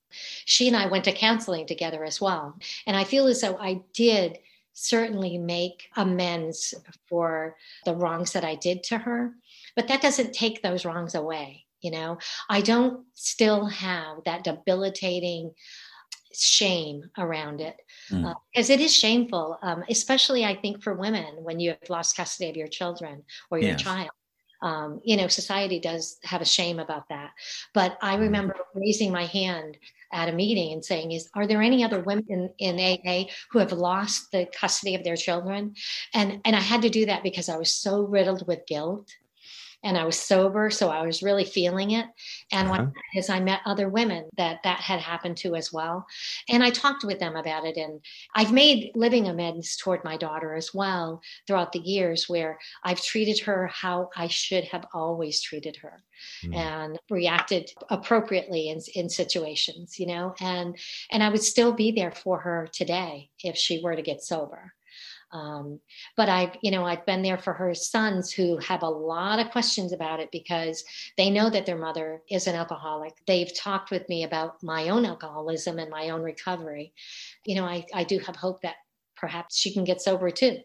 She 0.44 0.68
and 0.68 0.76
I 0.76 0.86
went 0.86 1.04
to 1.04 1.12
counseling 1.12 1.66
together 1.66 2.04
as 2.04 2.20
well. 2.20 2.58
And 2.86 2.96
I 2.96 3.04
feel 3.04 3.26
as 3.26 3.40
though 3.40 3.56
I 3.58 3.80
did 3.92 4.38
certainly 4.72 5.38
make 5.38 5.90
amends 5.96 6.72
for 7.08 7.56
the 7.84 7.94
wrongs 7.96 8.32
that 8.32 8.44
I 8.44 8.54
did 8.54 8.84
to 8.84 8.98
her, 8.98 9.34
but 9.74 9.88
that 9.88 10.02
doesn't 10.02 10.32
take 10.32 10.62
those 10.62 10.84
wrongs 10.84 11.14
away. 11.14 11.64
You 11.80 11.92
know, 11.92 12.18
I 12.48 12.60
don't 12.60 13.04
still 13.14 13.66
have 13.66 14.18
that 14.24 14.42
debilitating 14.42 15.52
shame 16.32 17.02
around 17.18 17.60
it 17.60 17.76
because 18.08 18.68
mm. 18.68 18.70
uh, 18.70 18.72
it 18.72 18.80
is 18.80 18.94
shameful, 18.94 19.58
um, 19.62 19.84
especially 19.88 20.44
I 20.44 20.54
think 20.54 20.82
for 20.82 20.94
women 20.94 21.42
when 21.42 21.60
you 21.60 21.70
have 21.70 21.90
lost 21.90 22.16
custody 22.16 22.50
of 22.50 22.56
your 22.56 22.68
children 22.68 23.22
or 23.50 23.58
your 23.58 23.70
yes. 23.70 23.82
child. 23.82 24.10
Um, 24.60 25.00
you 25.04 25.16
know, 25.16 25.28
society 25.28 25.78
does 25.78 26.18
have 26.24 26.42
a 26.42 26.44
shame 26.44 26.80
about 26.80 27.08
that. 27.10 27.30
But 27.74 27.96
I 28.02 28.16
mm. 28.16 28.20
remember 28.20 28.56
raising 28.74 29.12
my 29.12 29.26
hand 29.26 29.78
at 30.12 30.28
a 30.28 30.32
meeting 30.32 30.72
and 30.72 30.84
saying, 30.84 31.12
"Is 31.12 31.28
are 31.34 31.46
there 31.46 31.62
any 31.62 31.84
other 31.84 32.00
women 32.00 32.26
in, 32.28 32.50
in 32.58 32.98
AA 32.98 33.30
who 33.50 33.60
have 33.60 33.72
lost 33.72 34.32
the 34.32 34.46
custody 34.58 34.94
of 34.96 35.04
their 35.04 35.16
children?" 35.16 35.74
And 36.12 36.40
and 36.44 36.56
I 36.56 36.60
had 36.60 36.82
to 36.82 36.90
do 36.90 37.06
that 37.06 37.22
because 37.22 37.48
I 37.48 37.56
was 37.56 37.72
so 37.72 38.02
riddled 38.02 38.46
with 38.48 38.66
guilt 38.66 39.08
and 39.84 39.96
I 39.96 40.04
was 40.04 40.18
sober, 40.18 40.70
so 40.70 40.88
I 40.88 41.02
was 41.06 41.22
really 41.22 41.44
feeling 41.44 41.92
it. 41.92 42.06
And 42.52 42.68
uh-huh. 42.68 42.86
as 43.16 43.30
I 43.30 43.40
met 43.40 43.60
other 43.64 43.88
women 43.88 44.28
that 44.36 44.62
that 44.64 44.80
had 44.80 45.00
happened 45.00 45.36
to 45.38 45.54
as 45.54 45.72
well, 45.72 46.06
and 46.48 46.62
I 46.62 46.70
talked 46.70 47.04
with 47.04 47.18
them 47.18 47.36
about 47.36 47.64
it. 47.64 47.76
And 47.76 48.00
I've 48.34 48.52
made 48.52 48.90
living 48.94 49.28
amends 49.28 49.76
toward 49.76 50.02
my 50.04 50.16
daughter 50.16 50.54
as 50.54 50.74
well 50.74 51.20
throughout 51.46 51.72
the 51.72 51.80
years, 51.80 52.28
where 52.28 52.58
I've 52.82 53.00
treated 53.00 53.38
her 53.40 53.68
how 53.68 54.10
I 54.16 54.28
should 54.28 54.64
have 54.64 54.86
always 54.92 55.40
treated 55.40 55.76
her, 55.76 56.02
mm. 56.44 56.54
and 56.56 56.98
reacted 57.08 57.70
appropriately 57.88 58.70
in 58.70 58.80
in 58.94 59.08
situations, 59.08 59.98
you 59.98 60.06
know. 60.06 60.34
And 60.40 60.76
and 61.10 61.22
I 61.22 61.28
would 61.28 61.42
still 61.42 61.72
be 61.72 61.92
there 61.92 62.12
for 62.12 62.40
her 62.40 62.68
today 62.72 63.30
if 63.44 63.56
she 63.56 63.80
were 63.82 63.94
to 63.94 64.02
get 64.02 64.22
sober. 64.22 64.72
Um, 65.30 65.80
but 66.16 66.28
I've, 66.28 66.56
you 66.62 66.70
know, 66.70 66.84
I've 66.84 67.04
been 67.04 67.22
there 67.22 67.38
for 67.38 67.52
her 67.52 67.74
sons 67.74 68.32
who 68.32 68.56
have 68.58 68.82
a 68.82 68.88
lot 68.88 69.38
of 69.38 69.50
questions 69.50 69.92
about 69.92 70.20
it 70.20 70.30
because 70.32 70.84
they 71.16 71.30
know 71.30 71.50
that 71.50 71.66
their 71.66 71.78
mother 71.78 72.22
is 72.30 72.46
an 72.46 72.54
alcoholic. 72.54 73.12
They've 73.26 73.54
talked 73.54 73.90
with 73.90 74.08
me 74.08 74.24
about 74.24 74.62
my 74.62 74.88
own 74.88 75.04
alcoholism 75.04 75.78
and 75.78 75.90
my 75.90 76.10
own 76.10 76.22
recovery. 76.22 76.92
You 77.44 77.56
know, 77.56 77.64
I, 77.64 77.84
I 77.94 78.04
do 78.04 78.18
have 78.20 78.36
hope 78.36 78.62
that 78.62 78.76
perhaps 79.16 79.58
she 79.58 79.72
can 79.72 79.84
get 79.84 80.00
sober 80.00 80.30
too. 80.30 80.58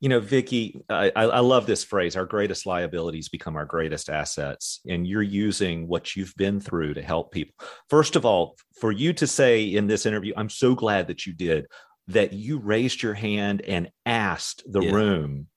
You 0.00 0.10
know, 0.10 0.20
Vicki, 0.20 0.82
I, 0.90 1.10
I 1.16 1.40
love 1.40 1.64
this 1.64 1.82
phrase. 1.82 2.16
Our 2.16 2.26
greatest 2.26 2.66
liabilities 2.66 3.30
become 3.30 3.56
our 3.56 3.64
greatest 3.64 4.10
assets. 4.10 4.80
And 4.86 5.06
you're 5.06 5.22
using 5.22 5.88
what 5.88 6.14
you've 6.14 6.34
been 6.36 6.60
through 6.60 6.94
to 6.94 7.02
help 7.02 7.32
people. 7.32 7.54
First 7.88 8.14
of 8.14 8.26
all, 8.26 8.56
for 8.78 8.92
you 8.92 9.14
to 9.14 9.26
say 9.26 9.64
in 9.64 9.86
this 9.86 10.04
interview, 10.04 10.34
I'm 10.36 10.50
so 10.50 10.74
glad 10.74 11.06
that 11.06 11.24
you 11.24 11.32
did 11.32 11.66
that 12.08 12.32
you 12.32 12.58
raised 12.58 13.02
your 13.02 13.14
hand 13.14 13.62
and 13.62 13.90
asked 14.04 14.62
the 14.66 14.80
yeah. 14.80 14.92
room 14.92 15.48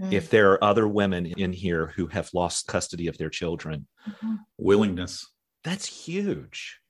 mm. 0.00 0.12
if 0.12 0.30
there 0.30 0.52
are 0.52 0.64
other 0.64 0.86
women 0.86 1.26
in 1.26 1.52
here 1.52 1.92
who 1.96 2.06
have 2.06 2.30
lost 2.32 2.66
custody 2.66 3.08
of 3.08 3.18
their 3.18 3.30
children. 3.30 3.86
Mm-hmm. 4.08 4.34
Willingness. 4.58 5.26
That's 5.64 5.86
huge. 5.86 6.80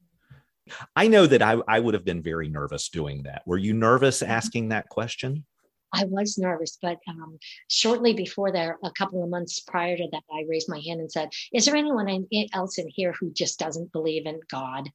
I 0.94 1.08
know 1.08 1.26
that 1.26 1.42
I, 1.42 1.58
I 1.68 1.80
would 1.80 1.94
have 1.94 2.04
been 2.04 2.22
very 2.22 2.48
nervous 2.48 2.88
doing 2.88 3.22
that. 3.22 3.42
Were 3.46 3.58
you 3.58 3.72
nervous 3.72 4.22
mm-hmm. 4.22 4.32
asking 4.32 4.68
that 4.68 4.88
question? 4.88 5.44
I 5.92 6.04
was 6.04 6.36
nervous, 6.36 6.78
but 6.82 6.98
um, 7.08 7.38
shortly 7.70 8.12
before 8.12 8.52
there, 8.52 8.76
a 8.84 8.90
couple 8.90 9.22
of 9.22 9.30
months 9.30 9.60
prior 9.60 9.96
to 9.96 10.08
that, 10.12 10.22
I 10.30 10.44
raised 10.48 10.68
my 10.68 10.80
hand 10.84 11.00
and 11.00 11.10
said, 11.10 11.30
Is 11.52 11.64
there 11.64 11.76
anyone 11.76 12.26
else 12.52 12.78
in 12.78 12.88
here 12.88 13.14
who 13.18 13.32
just 13.32 13.58
doesn't 13.58 13.92
believe 13.92 14.26
in 14.26 14.40
God? 14.50 14.90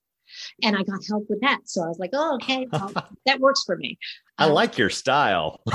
And 0.63 0.75
I 0.75 0.83
got 0.83 1.05
help 1.07 1.25
with 1.29 1.41
that. 1.41 1.59
So 1.65 1.83
I 1.83 1.87
was 1.87 1.99
like, 1.99 2.11
oh, 2.13 2.35
okay, 2.35 2.67
well, 2.71 2.91
that 3.25 3.39
works 3.39 3.63
for 3.65 3.77
me. 3.77 3.97
I 4.37 4.45
um, 4.45 4.53
like 4.53 4.77
your 4.77 4.89
style. 4.89 5.61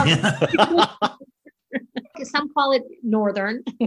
Some 2.22 2.52
call 2.54 2.72
it 2.72 2.82
northern. 3.02 3.62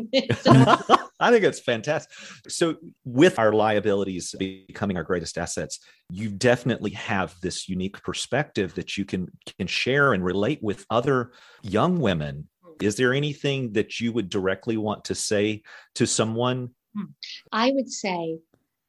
I 1.19 1.31
think 1.31 1.43
it's 1.43 1.59
fantastic. 1.59 2.11
So, 2.47 2.75
with 3.03 3.39
our 3.39 3.51
liabilities 3.51 4.35
becoming 4.37 4.97
our 4.97 5.03
greatest 5.03 5.37
assets, 5.37 5.79
you 6.11 6.29
definitely 6.29 6.91
have 6.91 7.33
this 7.41 7.67
unique 7.67 8.01
perspective 8.03 8.75
that 8.75 8.97
you 8.97 9.05
can 9.05 9.29
can 9.57 9.65
share 9.65 10.13
and 10.13 10.23
relate 10.23 10.59
with 10.61 10.85
other 10.91 11.31
young 11.63 11.99
women. 11.99 12.47
Is 12.81 12.95
there 12.95 13.13
anything 13.13 13.73
that 13.73 13.99
you 13.99 14.13
would 14.13 14.29
directly 14.29 14.77
want 14.77 15.05
to 15.05 15.15
say 15.15 15.63
to 15.95 16.05
someone? 16.05 16.69
Hmm. 16.95 17.05
I 17.51 17.71
would 17.71 17.91
say 17.91 18.37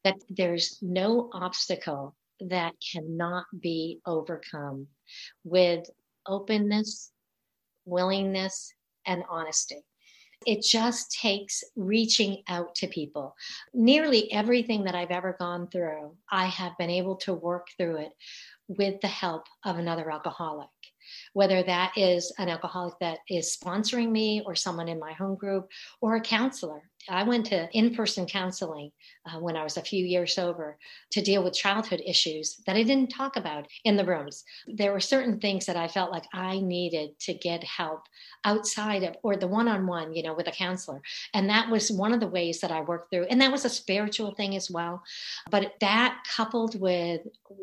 that 0.05 0.17
there's 0.29 0.79
no 0.83 1.31
obstacle 1.33 2.17
that 2.41 2.75
cannot 2.93 3.45
be 3.61 4.01
overcome 4.07 4.87
with 5.45 5.85
openness, 6.27 7.13
willingness, 7.85 8.73
and 9.07 9.25
honesty. 9.29 9.83
It 10.47 10.63
just 10.63 11.13
takes 11.13 11.63
reaching 11.77 12.43
out 12.49 12.75
to 12.77 12.87
people. 12.87 13.35
Nearly 13.75 14.33
everything 14.33 14.85
that 14.85 14.95
I've 14.95 15.11
ever 15.11 15.37
gone 15.39 15.69
through, 15.69 16.17
I 16.31 16.47
have 16.47 16.79
been 16.79 16.89
able 16.89 17.17
to 17.17 17.35
work 17.35 17.67
through 17.77 17.97
it 17.97 18.13
with 18.69 19.01
the 19.03 19.09
help 19.09 19.45
of 19.67 19.77
another 19.77 20.11
alcoholic 20.11 20.69
whether 21.33 21.63
that 21.63 21.93
is 21.97 22.33
an 22.39 22.49
alcoholic 22.49 22.95
that 23.01 23.19
is 23.29 23.57
sponsoring 23.57 24.11
me 24.11 24.43
or 24.47 24.55
someone 24.55 24.89
in 24.89 24.99
my 24.99 25.13
home 25.13 25.37
group 25.37 25.69
or 26.01 26.17
a 26.17 26.21
counselor. 26.21 26.83
I 27.09 27.23
went 27.23 27.47
to 27.47 27.69
in 27.73 27.95
person 27.95 28.27
counseling 28.27 28.93
uh, 29.27 29.39
when 29.39 29.57
I 29.57 29.65
was 29.65 29.77
a 29.77 29.83
few 29.83 30.05
years 30.05 30.35
sober 30.35 30.77
to 31.13 31.23
deal 31.23 31.43
with 31.43 31.55
childhood 31.55 32.03
issues 32.05 32.61
that 32.67 32.77
I 32.77 32.83
didn't 32.83 33.09
talk 33.09 33.37
about 33.37 33.67
in 33.85 33.97
the 33.97 34.05
rooms. 34.05 34.45
There 34.67 34.93
were 34.93 35.01
certain 35.01 35.41
things 35.41 35.67
that 35.67 35.77
I 35.77 35.89
felt 35.89 36.13
like 36.13 36.27
I 36.33 36.61
needed 36.61 37.19
to 37.21 37.35
get 37.35 37.65
help 37.65 38.03
outside 38.45 39.03
of, 39.03 39.17
or 39.23 39.37
the 39.37 39.49
one 39.49 39.69
on 39.69 39.87
one, 39.87 40.13
you 40.13 40.23
know, 40.23 40.35
with 40.35 40.49
a 40.49 40.53
counselor. 40.53 41.01
And 41.33 41.49
that 41.49 41.71
was 41.71 41.91
one 41.91 42.13
of 42.13 42.21
the 42.21 42.27
ways 42.27 42.61
that 42.61 42.71
I 42.71 42.83
worked 42.83 43.11
through. 43.11 43.27
And 43.31 43.41
that 43.41 43.53
was 43.53 43.65
a 43.65 43.71
spiritual 43.71 44.35
thing 44.35 44.55
as 44.57 44.71
well. 44.71 45.03
But 45.51 45.75
that 45.81 46.23
coupled 46.37 46.79
with 46.81 47.23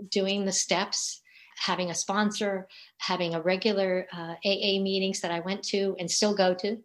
doing 0.10 0.45
the 0.45 0.51
steps 0.51 1.21
having 1.58 1.89
a 1.89 1.96
sponsor, 1.96 2.67
having 3.00 3.34
a 3.36 3.41
regular 3.41 4.08
uh, 4.13 4.36
AA 4.46 4.80
meetings 4.82 5.22
that 5.22 5.32
I 5.32 5.39
went 5.39 5.63
to 5.63 5.96
and 6.00 6.10
still 6.10 6.36
go 6.36 6.54
to. 6.56 6.78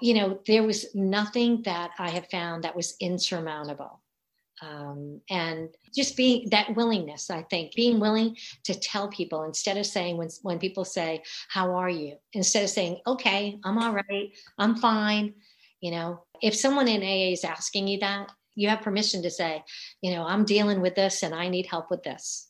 You 0.00 0.14
know, 0.14 0.40
there 0.46 0.62
was 0.62 0.94
nothing 0.94 1.62
that 1.62 1.90
I 1.98 2.10
have 2.10 2.28
found 2.30 2.64
that 2.64 2.76
was 2.76 2.96
insurmountable. 3.00 4.00
Um, 4.62 5.20
and 5.30 5.68
just 5.94 6.16
being 6.16 6.48
that 6.50 6.74
willingness, 6.76 7.28
I 7.28 7.42
think, 7.42 7.74
being 7.74 7.98
willing 7.98 8.36
to 8.64 8.74
tell 8.74 9.08
people 9.08 9.42
instead 9.42 9.76
of 9.76 9.86
saying 9.86 10.16
when 10.16 10.28
when 10.42 10.58
people 10.58 10.84
say, 10.84 11.22
"How 11.48 11.74
are 11.74 11.90
you?" 11.90 12.16
instead 12.32 12.62
of 12.62 12.70
saying, 12.70 13.00
"Okay, 13.06 13.58
I'm 13.64 13.78
all 13.78 13.92
right, 13.92 14.30
I'm 14.58 14.76
fine." 14.76 15.34
You 15.80 15.90
know, 15.90 16.24
if 16.40 16.54
someone 16.54 16.88
in 16.88 17.02
AA 17.02 17.32
is 17.32 17.44
asking 17.44 17.88
you 17.88 17.98
that, 17.98 18.30
you 18.54 18.68
have 18.68 18.80
permission 18.80 19.22
to 19.22 19.30
say, 19.30 19.62
"You 20.02 20.12
know, 20.12 20.24
I'm 20.24 20.44
dealing 20.44 20.80
with 20.80 20.94
this 20.94 21.22
and 21.22 21.34
I 21.34 21.48
need 21.48 21.66
help 21.66 21.90
with 21.90 22.04
this." 22.04 22.48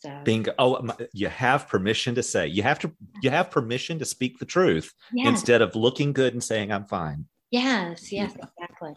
So 0.00 0.20
being 0.24 0.46
oh 0.58 0.86
you 1.12 1.28
have 1.28 1.68
permission 1.68 2.14
to 2.16 2.22
say 2.22 2.46
you 2.46 2.62
have 2.62 2.78
to 2.80 2.92
you 3.22 3.30
have 3.30 3.50
permission 3.50 3.98
to 3.98 4.04
speak 4.04 4.38
the 4.38 4.44
truth 4.44 4.92
yes. 5.12 5.28
instead 5.28 5.62
of 5.62 5.74
looking 5.74 6.12
good 6.12 6.34
and 6.34 6.44
saying 6.44 6.70
I'm 6.70 6.84
fine. 6.84 7.26
Yes, 7.50 8.12
yes, 8.12 8.34
exactly. 8.34 8.94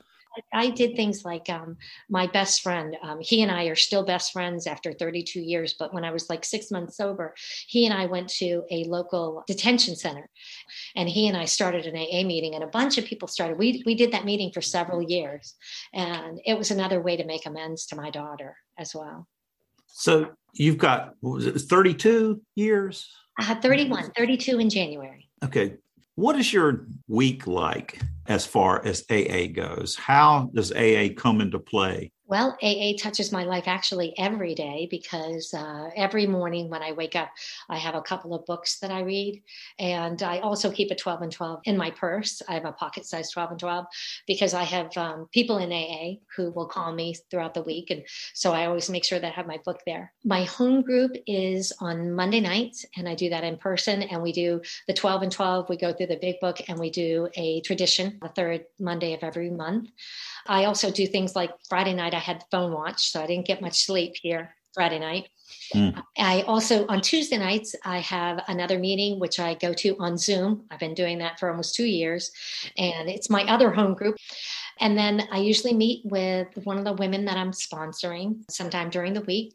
I 0.53 0.69
did 0.69 0.95
things 0.95 1.25
like 1.25 1.49
um, 1.49 1.77
my 2.09 2.27
best 2.27 2.61
friend. 2.61 2.95
Um, 3.01 3.19
he 3.19 3.41
and 3.41 3.51
I 3.51 3.65
are 3.65 3.75
still 3.75 4.03
best 4.03 4.31
friends 4.31 4.67
after 4.67 4.93
32 4.93 5.39
years. 5.39 5.75
But 5.77 5.93
when 5.93 6.05
I 6.05 6.11
was 6.11 6.29
like 6.29 6.45
six 6.45 6.71
months 6.71 6.97
sober, 6.97 7.33
he 7.67 7.85
and 7.85 7.93
I 7.93 8.05
went 8.05 8.29
to 8.37 8.63
a 8.71 8.83
local 8.85 9.43
detention 9.47 9.95
center, 9.95 10.29
and 10.95 11.09
he 11.09 11.27
and 11.27 11.37
I 11.37 11.45
started 11.45 11.85
an 11.85 11.95
AA 11.95 12.23
meeting, 12.25 12.55
and 12.55 12.63
a 12.63 12.67
bunch 12.67 12.97
of 12.97 13.05
people 13.05 13.27
started. 13.27 13.57
We 13.57 13.83
we 13.85 13.95
did 13.95 14.11
that 14.11 14.25
meeting 14.25 14.51
for 14.51 14.61
several 14.61 15.01
years, 15.01 15.55
and 15.93 16.39
it 16.45 16.57
was 16.57 16.71
another 16.71 17.01
way 17.01 17.17
to 17.17 17.25
make 17.25 17.45
amends 17.45 17.85
to 17.87 17.95
my 17.95 18.09
daughter 18.09 18.55
as 18.77 18.93
well. 18.93 19.27
So 19.87 20.31
You've 20.53 20.77
got, 20.77 21.13
was 21.21 21.45
it, 21.45 21.57
32 21.59 22.41
years? 22.55 23.09
I 23.39 23.43
had 23.43 23.61
31, 23.61 24.11
32 24.17 24.59
in 24.59 24.69
January. 24.69 25.29
Okay. 25.43 25.75
What 26.15 26.35
is 26.35 26.51
your 26.51 26.85
week 27.07 27.47
like 27.47 28.01
as 28.27 28.45
far 28.45 28.85
as 28.85 29.05
AA 29.09 29.47
goes? 29.53 29.95
How 29.95 30.51
does 30.53 30.73
AA 30.73 31.09
come 31.15 31.39
into 31.39 31.59
play? 31.59 32.11
Well, 32.29 32.55
AA 32.61 32.93
touches 32.95 33.31
my 33.31 33.43
life 33.43 33.63
actually 33.67 34.13
every 34.19 34.53
day 34.53 34.87
because 34.91 35.51
uh, 35.51 35.89
every 35.95 36.27
morning 36.27 36.69
when 36.69 36.83
I 36.83 36.91
wake 36.91 37.15
up, 37.15 37.31
I 37.69 37.77
have 37.77 37.95
a 37.95 38.03
couple 38.03 38.35
of 38.35 38.45
books 38.45 38.77
that 38.81 38.91
I 38.91 38.99
read. 38.99 39.41
And 39.79 40.21
I 40.21 40.37
also 40.37 40.69
keep 40.69 40.91
a 40.91 40.95
12 40.95 41.23
and 41.23 41.31
12 41.31 41.61
in 41.63 41.75
my 41.75 41.89
purse. 41.89 42.43
I 42.47 42.53
have 42.53 42.65
a 42.65 42.71
pocket 42.71 43.07
size 43.07 43.31
12 43.31 43.49
and 43.49 43.59
12 43.59 43.85
because 44.27 44.53
I 44.53 44.61
have 44.61 44.95
um, 44.95 45.27
people 45.33 45.57
in 45.57 45.73
AA 45.73 46.19
who 46.35 46.51
will 46.51 46.67
call 46.67 46.93
me 46.93 47.15
throughout 47.31 47.55
the 47.55 47.63
week. 47.63 47.89
And 47.89 48.03
so 48.35 48.53
I 48.53 48.67
always 48.67 48.91
make 48.91 49.05
sure 49.05 49.17
that 49.17 49.31
I 49.33 49.35
have 49.35 49.47
my 49.47 49.57
book 49.65 49.79
there. 49.87 50.13
My 50.23 50.43
home 50.43 50.83
group 50.83 51.13
is 51.25 51.73
on 51.79 52.13
Monday 52.13 52.41
nights, 52.41 52.85
and 52.95 53.09
I 53.09 53.15
do 53.15 53.31
that 53.31 53.43
in 53.43 53.57
person. 53.57 54.03
And 54.03 54.21
we 54.21 54.33
do 54.33 54.61
the 54.85 54.93
12 54.93 55.23
and 55.23 55.31
12. 55.31 55.67
We 55.67 55.77
go 55.77 55.93
through 55.93 56.05
the 56.05 56.17
big 56.21 56.39
book 56.41 56.61
and 56.67 56.77
we 56.77 56.91
do 56.91 57.27
a 57.33 57.61
tradition 57.61 58.19
the 58.21 58.29
third 58.29 58.65
Monday 58.79 59.15
of 59.15 59.23
every 59.23 59.49
month. 59.49 59.89
I 60.47 60.65
also 60.65 60.91
do 60.91 61.07
things 61.07 61.35
like 61.35 61.51
Friday 61.67 61.93
night, 61.93 62.13
I 62.13 62.19
had 62.19 62.43
phone 62.51 62.73
watch, 62.73 63.11
so 63.11 63.21
I 63.21 63.27
didn't 63.27 63.47
get 63.47 63.61
much 63.61 63.85
sleep 63.85 64.13
here 64.21 64.55
Friday 64.73 64.99
night. 64.99 65.29
Mm. 65.73 66.01
I 66.17 66.41
also, 66.43 66.85
on 66.87 67.01
Tuesday 67.01 67.37
nights, 67.37 67.75
I 67.83 67.99
have 67.99 68.43
another 68.47 68.79
meeting, 68.79 69.19
which 69.19 69.39
I 69.39 69.55
go 69.55 69.73
to 69.73 69.95
on 69.99 70.17
Zoom. 70.17 70.65
I've 70.69 70.79
been 70.79 70.93
doing 70.93 71.19
that 71.19 71.39
for 71.39 71.49
almost 71.49 71.75
two 71.75 71.85
years, 71.85 72.31
and 72.77 73.09
it's 73.09 73.29
my 73.29 73.43
other 73.43 73.71
home 73.71 73.93
group. 73.93 74.15
And 74.79 74.97
then 74.97 75.27
I 75.31 75.39
usually 75.39 75.73
meet 75.73 76.05
with 76.05 76.47
one 76.63 76.77
of 76.77 76.85
the 76.85 76.93
women 76.93 77.25
that 77.25 77.37
I'm 77.37 77.51
sponsoring 77.51 78.43
sometime 78.49 78.89
during 78.89 79.13
the 79.13 79.21
week. 79.21 79.53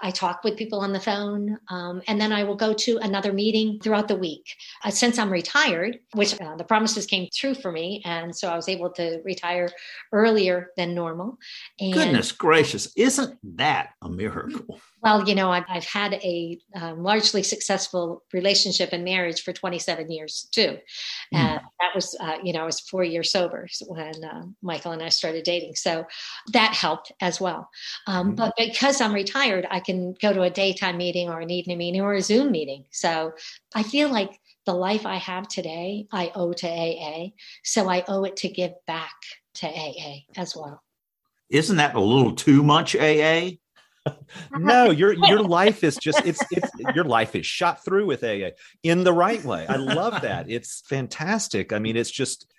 I 0.00 0.10
talk 0.10 0.44
with 0.44 0.56
people 0.56 0.80
on 0.80 0.92
the 0.92 1.00
phone, 1.00 1.58
um, 1.68 2.02
and 2.06 2.20
then 2.20 2.32
I 2.32 2.44
will 2.44 2.54
go 2.54 2.72
to 2.72 2.98
another 2.98 3.32
meeting 3.32 3.80
throughout 3.80 4.08
the 4.08 4.16
week. 4.16 4.54
Uh, 4.84 4.90
since 4.90 5.18
I'm 5.18 5.30
retired, 5.30 5.98
which 6.14 6.40
uh, 6.40 6.56
the 6.56 6.64
promises 6.64 7.06
came 7.06 7.28
true 7.34 7.54
for 7.54 7.72
me, 7.72 8.02
and 8.04 8.34
so 8.34 8.48
I 8.48 8.56
was 8.56 8.68
able 8.68 8.90
to 8.92 9.20
retire 9.24 9.70
earlier 10.12 10.70
than 10.76 10.94
normal. 10.94 11.38
And, 11.80 11.92
Goodness 11.92 12.32
gracious, 12.32 12.92
isn't 12.96 13.38
that 13.56 13.90
a 14.02 14.08
miracle? 14.08 14.80
Well, 15.02 15.28
you 15.28 15.34
know, 15.34 15.50
I've, 15.50 15.64
I've 15.68 15.84
had 15.84 16.14
a 16.14 16.58
um, 16.74 17.02
largely 17.02 17.42
successful 17.42 18.24
relationship 18.32 18.90
and 18.92 19.04
marriage 19.04 19.42
for 19.42 19.52
27 19.52 20.10
years 20.10 20.48
too. 20.50 20.78
Mm. 21.32 21.38
And 21.38 21.60
that 21.80 21.94
was, 21.94 22.16
uh, 22.20 22.38
you 22.42 22.52
know, 22.52 22.62
I 22.62 22.66
was 22.66 22.80
four 22.80 23.04
years 23.04 23.30
sober 23.30 23.68
when 23.86 24.24
uh, 24.24 24.42
Michael 24.60 24.92
and 24.92 25.02
I 25.02 25.08
started 25.08 25.44
dating. 25.44 25.76
So 25.76 26.04
that 26.52 26.74
helped 26.74 27.12
as 27.20 27.40
well. 27.40 27.68
Um, 28.06 28.32
mm. 28.32 28.36
But 28.36 28.54
because 28.56 29.00
I'm 29.00 29.12
retired, 29.12 29.66
I 29.70 29.80
can 29.80 30.14
go 30.20 30.32
to 30.32 30.42
a 30.42 30.50
daytime 30.50 30.96
meeting 30.96 31.28
or 31.28 31.40
an 31.40 31.50
evening 31.50 31.78
meeting 31.78 32.00
or 32.00 32.14
a 32.14 32.22
Zoom 32.22 32.50
meeting. 32.50 32.84
So 32.90 33.32
I 33.74 33.84
feel 33.84 34.10
like 34.10 34.40
the 34.66 34.74
life 34.74 35.06
I 35.06 35.16
have 35.16 35.48
today, 35.48 36.06
I 36.12 36.30
owe 36.34 36.52
to 36.52 36.68
AA. 36.68 37.28
So 37.64 37.88
I 37.88 38.04
owe 38.08 38.24
it 38.24 38.36
to 38.38 38.48
give 38.48 38.72
back 38.86 39.14
to 39.54 39.66
AA 39.66 40.24
as 40.36 40.54
well. 40.56 40.82
Isn't 41.48 41.76
that 41.76 41.94
a 41.94 42.00
little 42.00 42.34
too 42.34 42.62
much 42.62 42.94
AA? 42.94 43.52
No, 44.52 44.90
your 44.90 45.12
your 45.12 45.42
life 45.42 45.84
is 45.84 45.96
just 45.96 46.24
it's 46.24 46.42
it's 46.50 46.70
your 46.94 47.04
life 47.04 47.34
is 47.34 47.46
shot 47.46 47.84
through 47.84 48.06
with 48.06 48.24
AA 48.24 48.50
in 48.82 49.04
the 49.04 49.12
right 49.12 49.42
way. 49.44 49.66
I 49.68 49.76
love 49.76 50.22
that. 50.22 50.50
It's 50.50 50.82
fantastic. 50.86 51.72
I 51.72 51.78
mean, 51.78 51.96
it's 51.96 52.10
just 52.10 52.52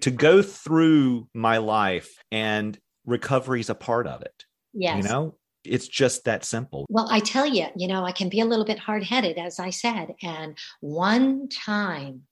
to 0.00 0.10
go 0.10 0.42
through 0.42 1.28
my 1.34 1.58
life 1.58 2.14
and 2.30 2.78
recovery 3.06 3.60
is 3.60 3.70
a 3.70 3.74
part 3.74 4.06
of 4.06 4.22
it. 4.22 4.44
Yes. 4.72 5.02
You 5.02 5.08
know, 5.10 5.34
it's 5.64 5.88
just 5.88 6.24
that 6.24 6.44
simple. 6.44 6.86
Well, 6.88 7.08
I 7.10 7.20
tell 7.20 7.46
you, 7.46 7.66
you 7.76 7.88
know, 7.88 8.04
I 8.04 8.12
can 8.12 8.28
be 8.28 8.40
a 8.40 8.44
little 8.44 8.64
bit 8.64 8.78
hard 8.78 9.04
headed, 9.04 9.38
as 9.38 9.58
I 9.58 9.70
said. 9.70 10.14
And 10.22 10.56
one 10.80 11.48
time 11.48 12.22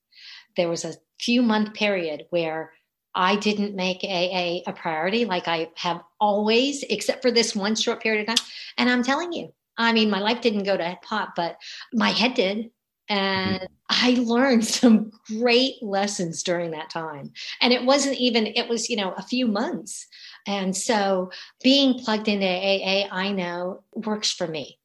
there 0.56 0.68
was 0.68 0.84
a 0.84 0.94
few 1.20 1.42
month 1.42 1.74
period 1.74 2.24
where 2.30 2.72
I 3.14 3.36
didn't 3.36 3.74
make 3.74 4.04
AA 4.04 4.60
a 4.66 4.72
priority 4.72 5.24
like 5.24 5.48
I 5.48 5.70
have 5.76 6.02
always, 6.20 6.82
except 6.84 7.22
for 7.22 7.30
this 7.30 7.56
one 7.56 7.74
short 7.74 8.02
period 8.02 8.28
of 8.28 8.36
time. 8.36 8.46
And 8.78 8.88
I'm 8.88 9.02
telling 9.02 9.32
you, 9.32 9.52
I 9.76 9.92
mean, 9.92 10.10
my 10.10 10.20
life 10.20 10.40
didn't 10.40 10.64
go 10.64 10.76
to 10.76 10.98
pot, 11.02 11.30
but 11.34 11.56
my 11.92 12.10
head 12.10 12.34
did. 12.34 12.70
And 13.08 13.60
mm-hmm. 13.60 13.66
I 13.88 14.20
learned 14.20 14.64
some 14.80 15.10
great 15.26 15.82
lessons 15.82 16.42
during 16.42 16.70
that 16.72 16.90
time. 16.90 17.32
And 17.60 17.72
it 17.72 17.84
wasn't 17.84 18.18
even, 18.18 18.46
it 18.46 18.68
was, 18.68 18.88
you 18.88 18.96
know, 18.96 19.12
a 19.12 19.22
few 19.22 19.46
months. 19.46 20.06
And 20.46 20.76
so 20.76 21.30
being 21.62 21.98
plugged 21.98 22.28
into 22.28 22.46
AA, 22.46 23.08
I 23.10 23.32
know 23.32 23.84
works 23.94 24.32
for 24.32 24.46
me. 24.46 24.79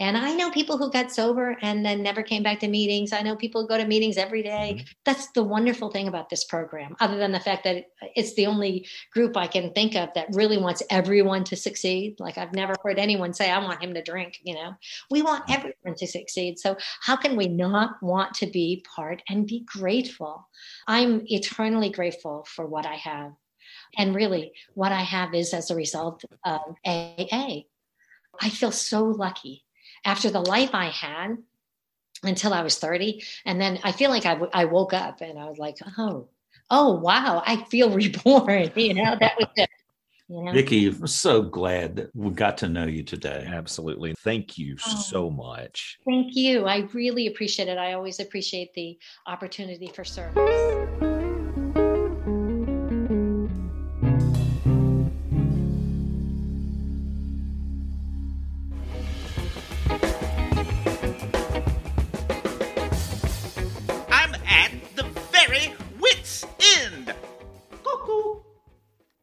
And 0.00 0.16
I 0.16 0.32
know 0.34 0.50
people 0.50 0.78
who 0.78 0.90
got 0.90 1.12
sober 1.12 1.56
and 1.60 1.84
then 1.84 2.02
never 2.02 2.22
came 2.22 2.42
back 2.42 2.60
to 2.60 2.68
meetings. 2.68 3.12
I 3.12 3.20
know 3.20 3.36
people 3.36 3.66
go 3.66 3.76
to 3.76 3.86
meetings 3.86 4.16
every 4.16 4.42
day. 4.42 4.76
Mm-hmm. 4.76 4.86
That's 5.04 5.30
the 5.32 5.44
wonderful 5.44 5.90
thing 5.90 6.08
about 6.08 6.30
this 6.30 6.44
program, 6.44 6.96
other 6.98 7.18
than 7.18 7.30
the 7.30 7.40
fact 7.40 7.64
that 7.64 7.84
it's 8.16 8.34
the 8.34 8.46
only 8.46 8.86
group 9.12 9.36
I 9.36 9.46
can 9.46 9.70
think 9.72 9.94
of 9.94 10.08
that 10.14 10.28
really 10.32 10.56
wants 10.56 10.82
everyone 10.88 11.44
to 11.44 11.56
succeed. 11.56 12.16
Like 12.18 12.38
I've 12.38 12.54
never 12.54 12.74
heard 12.82 12.98
anyone 12.98 13.34
say, 13.34 13.50
I 13.50 13.58
want 13.58 13.82
him 13.82 13.92
to 13.92 14.02
drink, 14.02 14.40
you 14.42 14.54
know. 14.54 14.74
We 15.10 15.20
want 15.20 15.44
mm-hmm. 15.44 15.52
everyone 15.52 15.98
to 15.98 16.06
succeed. 16.06 16.58
So 16.58 16.76
how 17.02 17.16
can 17.16 17.36
we 17.36 17.48
not 17.48 18.02
want 18.02 18.32
to 18.36 18.46
be 18.46 18.84
part 18.96 19.22
and 19.28 19.46
be 19.46 19.60
grateful? 19.60 20.48
I'm 20.86 21.22
eternally 21.26 21.90
grateful 21.90 22.46
for 22.48 22.66
what 22.66 22.86
I 22.86 22.94
have. 22.94 23.32
And 23.98 24.14
really, 24.14 24.52
what 24.72 24.90
I 24.90 25.02
have 25.02 25.34
is 25.34 25.52
as 25.52 25.70
a 25.70 25.76
result 25.76 26.24
of 26.44 26.60
AA. 26.86 27.60
I 28.40 28.48
feel 28.48 28.72
so 28.72 29.04
lucky 29.04 29.64
after 30.04 30.30
the 30.30 30.40
life 30.40 30.70
I 30.72 30.86
had 30.86 31.38
until 32.22 32.52
I 32.52 32.62
was 32.62 32.78
30. 32.78 33.22
And 33.44 33.60
then 33.60 33.78
I 33.82 33.92
feel 33.92 34.10
like 34.10 34.26
I, 34.26 34.34
w- 34.34 34.50
I 34.52 34.64
woke 34.64 34.92
up 34.92 35.20
and 35.20 35.38
I 35.38 35.48
was 35.48 35.58
like, 35.58 35.78
oh, 35.98 36.28
oh, 36.70 36.94
wow, 36.94 37.42
I 37.44 37.64
feel 37.64 37.90
reborn. 37.94 38.70
You 38.74 38.94
know, 38.94 39.16
that 39.18 39.36
was 39.38 39.48
it. 39.56 39.70
You 40.28 40.44
know? 40.44 40.52
Vicki, 40.52 40.86
I'm 40.86 41.06
so 41.06 41.42
glad 41.42 41.96
that 41.96 42.10
we 42.14 42.30
got 42.30 42.56
to 42.58 42.68
know 42.68 42.86
you 42.86 43.02
today. 43.02 43.46
Absolutely. 43.46 44.14
Thank 44.20 44.56
you 44.56 44.76
oh, 44.86 45.02
so 45.10 45.30
much. 45.30 45.98
Thank 46.06 46.34
you. 46.34 46.64
I 46.64 46.88
really 46.94 47.26
appreciate 47.26 47.68
it. 47.68 47.76
I 47.76 47.92
always 47.92 48.18
appreciate 48.18 48.72
the 48.72 48.98
opportunity 49.26 49.88
for 49.88 50.04
service. 50.04 51.11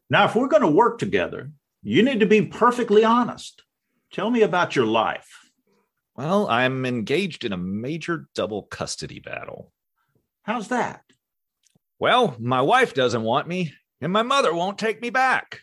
Now, 0.09 0.25
if 0.25 0.35
we're 0.35 0.47
going 0.47 0.63
to 0.63 0.67
work 0.67 0.97
together, 0.97 1.51
you 1.83 2.01
need 2.01 2.19
to 2.21 2.25
be 2.25 2.41
perfectly 2.41 3.05
honest. 3.05 3.63
Tell 4.11 4.29
me 4.29 4.41
about 4.41 4.75
your 4.75 4.85
life. 4.85 5.51
Well, 6.15 6.47
I'm 6.49 6.85
engaged 6.85 7.45
in 7.45 7.53
a 7.53 7.57
major 7.57 8.27
double 8.33 8.63
custody 8.63 9.19
battle. 9.19 9.71
How's 10.43 10.69
that? 10.69 11.03
Well, 11.99 12.35
my 12.39 12.61
wife 12.61 12.93
doesn't 12.93 13.21
want 13.21 13.47
me, 13.47 13.73
and 14.01 14.11
my 14.11 14.23
mother 14.23 14.53
won't 14.53 14.79
take 14.79 15.01
me 15.01 15.11
back. 15.11 15.59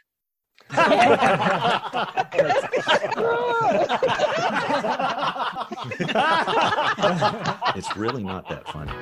it's 7.76 7.96
really 7.96 8.22
not 8.22 8.48
that 8.48 8.66
funny. 8.68 8.92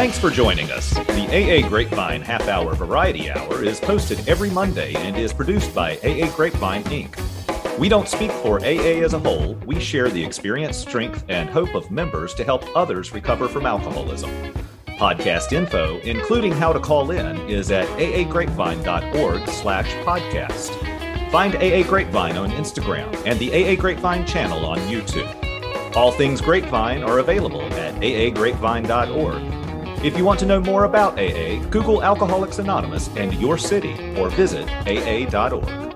Thanks 0.00 0.18
for 0.18 0.30
joining 0.30 0.70
us. 0.70 0.94
The 0.94 1.26
AA 1.28 1.68
Grapevine 1.68 2.22
Half 2.22 2.48
Hour 2.48 2.74
Variety 2.74 3.30
Hour 3.30 3.62
is 3.62 3.78
posted 3.78 4.26
every 4.26 4.48
Monday 4.48 4.94
and 4.94 5.14
is 5.14 5.30
produced 5.30 5.74
by 5.74 5.98
AA 5.98 6.34
Grapevine 6.34 6.84
Inc. 6.84 7.78
We 7.78 7.90
don't 7.90 8.08
speak 8.08 8.30
for 8.30 8.60
AA 8.60 9.04
as 9.04 9.12
a 9.12 9.18
whole, 9.18 9.56
we 9.66 9.78
share 9.78 10.08
the 10.08 10.24
experience, 10.24 10.78
strength, 10.78 11.26
and 11.28 11.50
hope 11.50 11.74
of 11.74 11.90
members 11.90 12.32
to 12.36 12.44
help 12.44 12.64
others 12.74 13.12
recover 13.12 13.46
from 13.46 13.66
alcoholism. 13.66 14.30
Podcast 14.96 15.52
info, 15.52 15.98
including 15.98 16.52
how 16.52 16.72
to 16.72 16.80
call 16.80 17.10
in, 17.10 17.36
is 17.50 17.70
at 17.70 17.86
aagrapevine.org 17.98 19.48
slash 19.48 19.92
podcast. 20.06 21.30
Find 21.30 21.56
AA 21.56 21.86
Grapevine 21.86 22.38
on 22.38 22.50
Instagram 22.52 23.14
and 23.26 23.38
the 23.38 23.50
AA 23.52 23.78
Grapevine 23.78 24.24
channel 24.24 24.64
on 24.64 24.78
YouTube. 24.78 25.28
All 25.94 26.10
things 26.10 26.40
Grapevine 26.40 27.02
are 27.02 27.18
available 27.18 27.60
at 27.60 27.94
aagrapevine.org 27.96 29.49
if 30.02 30.16
you 30.16 30.24
want 30.24 30.40
to 30.40 30.46
know 30.46 30.60
more 30.60 30.84
about 30.84 31.18
AA, 31.18 31.62
Google 31.68 32.02
Alcoholics 32.02 32.58
Anonymous 32.58 33.08
and 33.16 33.34
your 33.34 33.58
city 33.58 34.16
or 34.16 34.30
visit 34.30 34.66
aa.org. 34.86 35.89